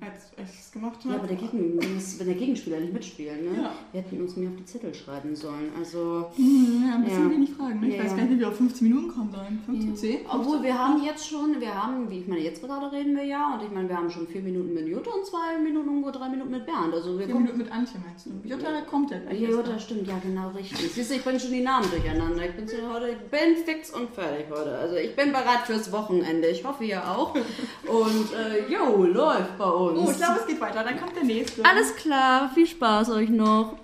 als, 0.01 0.33
ich 0.37 0.61
es 0.61 0.73
gemacht 0.73 0.99
habe. 1.05 1.11
Ja, 1.15 1.19
aber 1.21 1.27
der, 1.29 1.37
Gegen, 1.37 1.79
wenn 1.81 2.27
der 2.27 2.35
Gegenspieler 2.37 2.81
nicht 2.81 2.93
mitspielt, 2.93 3.43
ne? 3.43 3.63
Ja. 3.63 3.73
Wir 3.93 4.03
hätten 4.03 4.21
uns 4.21 4.37
mehr 4.37 4.51
auf 4.51 4.57
die 4.57 4.65
Zettel 4.67 4.93
schreiben 4.93 5.35
sollen. 5.35 5.71
Also, 5.79 6.27
Hm, 6.37 6.85
ja, 6.89 6.95
ein 6.97 7.05
bisschen 7.05 7.25
Ja. 7.25 7.31
wenig 7.31 7.51
Fragen. 7.53 7.81
Ne? 7.81 7.89
Ich 7.89 7.97
Ja, 7.97 8.03
weiß 8.05 8.11
ja. 8.11 8.17
gar 8.17 8.25
nicht, 8.25 8.35
wie 8.35 8.41
wir 8.41 8.49
auf 8.49 8.57
15 8.57 8.89
Minuten 8.89 9.09
kommen 9.09 9.31
sollen. 9.33 9.63
15, 9.65 9.97
10? 9.97 10.19
obwohl 10.29 10.63
wir 10.63 10.77
haben 10.77 11.03
jetzt 11.05 11.27
schon, 11.29 11.61
wir 11.61 11.73
haben, 11.73 12.11
wie 12.11 12.19
ich 12.19 12.27
meine, 12.29 12.41
jetzt 12.43 12.63
gerade 12.63 12.91
reden 12.93 13.17
wir 13.17 13.25
ja, 13.25 13.55
und 13.55 13.63
ich 13.65 13.71
meine, 13.71 13.89
wir 13.89 13.97
haben 13.97 14.11
schon 14.11 14.27
vier 14.27 14.43
Minuten 14.43 14.75
mit 14.75 14.87
Jutta 14.89 15.11
und 15.13 15.25
zwei 15.25 15.57
Minuten, 15.63 15.89
ungefähr 15.89 16.13
drei 16.21 16.29
Minuten 16.29 16.51
mit 16.51 16.67
Bernd. 16.67 16.93
Also 16.93 17.17
wir 17.19 17.25
Vier 17.27 17.35
kommen. 17.35 17.45
Minuten 17.47 17.59
mit 17.63 17.73
Antje 17.73 18.01
meinst 18.05 18.27
du? 18.27 18.31
Jutta 18.49 18.81
kommt 18.83 19.11
ja 19.13 19.19
gleich. 19.21 19.41
Ja, 19.41 19.49
erst 19.49 19.59
Jutta, 19.67 19.79
stimmt, 19.79 20.09
ja, 20.09 20.19
genau 20.23 20.49
richtig. 20.51 20.93
Siehst 20.93 21.11
du, 21.11 21.15
ich 21.15 21.23
bringe 21.25 21.41
schon 21.41 21.53
die 21.53 21.63
Namen 21.63 21.89
durcheinander. 21.91 22.45
Ich 22.47 22.55
bin 22.57 22.67
so 22.69 22.77
heute, 22.93 23.11
ich 23.11 23.31
bin 23.31 23.57
fix 23.65 23.91
und 23.95 24.11
fertig 24.11 24.47
heute. 24.51 24.77
Also 24.77 24.97
ich 24.97 25.15
bin 25.17 25.31
bereit 25.31 25.61
fürs 25.65 25.91
Wochenende. 25.93 26.49
Ich 26.49 26.65
hoffe, 26.65 26.85
ihr 26.85 27.01
auch. 27.09 27.35
Und, 27.87 28.29
äh, 28.35 28.71
jo, 28.73 29.05
läuft 29.05 29.57
bei 29.59 29.70
uns. 29.75 29.99
Oh, 29.99 30.11
ich 30.11 30.17
glaube, 30.17 30.41
es 30.41 30.47
geht 30.47 30.61
weiter. 30.61 30.85
Dann 30.85 30.99
kommt 30.99 31.17
der 31.17 31.25
nächste. 31.25 31.65
Alles 31.65 31.95
klar, 31.97 32.51
viel 32.55 32.67
Spaß 32.67 33.11
euch 33.11 33.29
noch. 33.29 33.77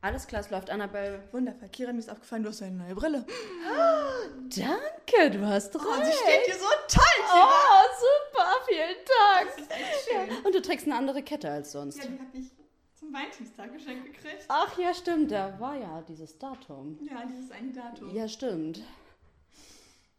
Alles 0.00 0.28
klar, 0.28 0.42
es 0.42 0.50
läuft, 0.50 0.70
Annabelle. 0.70 1.24
Wundervoll. 1.32 1.68
Kira, 1.68 1.92
mir 1.92 1.98
ist 1.98 2.10
aufgefallen, 2.10 2.44
du 2.44 2.50
hast 2.50 2.62
eine 2.62 2.76
neue 2.76 2.94
Brille. 2.94 3.26
Danke, 4.56 5.36
du 5.36 5.44
hast 5.44 5.74
recht. 5.74 5.84
Oh, 5.86 6.04
sie 6.04 6.12
steht 6.12 6.44
hier 6.46 6.54
so 6.54 6.68
toll. 6.88 7.04
Oh, 7.34 7.82
super, 7.98 8.48
vielen 8.68 8.96
Dank. 9.04 9.56
Das 9.56 9.64
ist 9.64 9.70
echt 9.72 10.08
schön. 10.08 10.44
Und 10.44 10.54
du 10.54 10.62
trägst 10.62 10.86
eine 10.86 10.94
andere 10.94 11.22
Kette 11.22 11.50
als 11.50 11.72
sonst. 11.72 11.98
Ja, 11.98 12.04
die 12.04 12.18
habe 12.18 12.38
ich 12.38 12.50
zum 12.94 13.12
Valentinstag 13.12 13.72
geschenkt 13.72 14.04
gekriegt. 14.04 14.44
Ach 14.46 14.78
ja, 14.78 14.94
stimmt, 14.94 15.32
da 15.32 15.58
war 15.58 15.76
ja 15.76 16.02
dieses 16.08 16.38
Datum. 16.38 16.98
Ja, 17.10 17.24
dieses 17.26 17.50
eine 17.50 17.72
Datum. 17.72 18.14
Ja, 18.14 18.28
stimmt. 18.28 18.80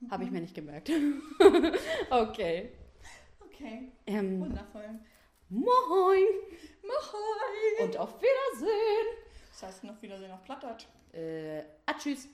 Habe 0.10 0.23
ich 0.25 0.32
mir 0.32 0.41
nicht 0.41 0.56
gemerkt. 0.56 0.91
okay. 2.10 2.71
Okay, 3.60 3.91
Ähm, 4.06 4.39
wundervoll. 4.39 4.89
moin 5.50 6.24
Mahoi. 6.84 7.84
und 7.84 7.98
auf 7.98 8.15
Wiedersehen. 8.22 9.08
Das 9.52 9.63
heißt 9.63 9.84
noch 9.84 10.02
Wiedersehen 10.02 10.32
auf 10.32 10.43
Plattdeutsch. 10.45 10.86
Äh, 11.12 11.60
ah, 11.86 11.93
tschüss. 12.02 12.28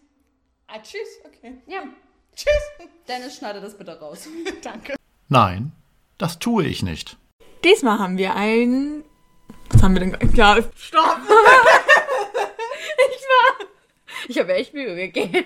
Ah, 0.67 0.79
tschüss. 0.79 1.19
Okay. 1.25 1.57
Ja, 1.65 1.83
Tschüss. 2.35 2.87
Dennis, 3.07 3.37
schneide 3.37 3.61
das 3.61 3.77
bitte 3.77 3.97
raus. 3.99 4.27
Danke. 4.61 4.95
Nein, 5.29 5.71
das 6.17 6.37
tue 6.37 6.65
ich 6.65 6.83
nicht. 6.83 7.17
Diesmal 7.63 7.97
haben 7.99 8.17
wir 8.17 8.35
ein. 8.35 9.03
Was 9.71 9.81
haben 9.81 9.93
wir 9.95 10.01
denn? 10.01 10.33
Ja, 10.35 10.57
stopp! 10.75 11.17
Ich 14.27 14.39
habe 14.39 14.53
echt 14.55 14.73
Mühe 14.73 14.95
gegeben. 14.95 15.45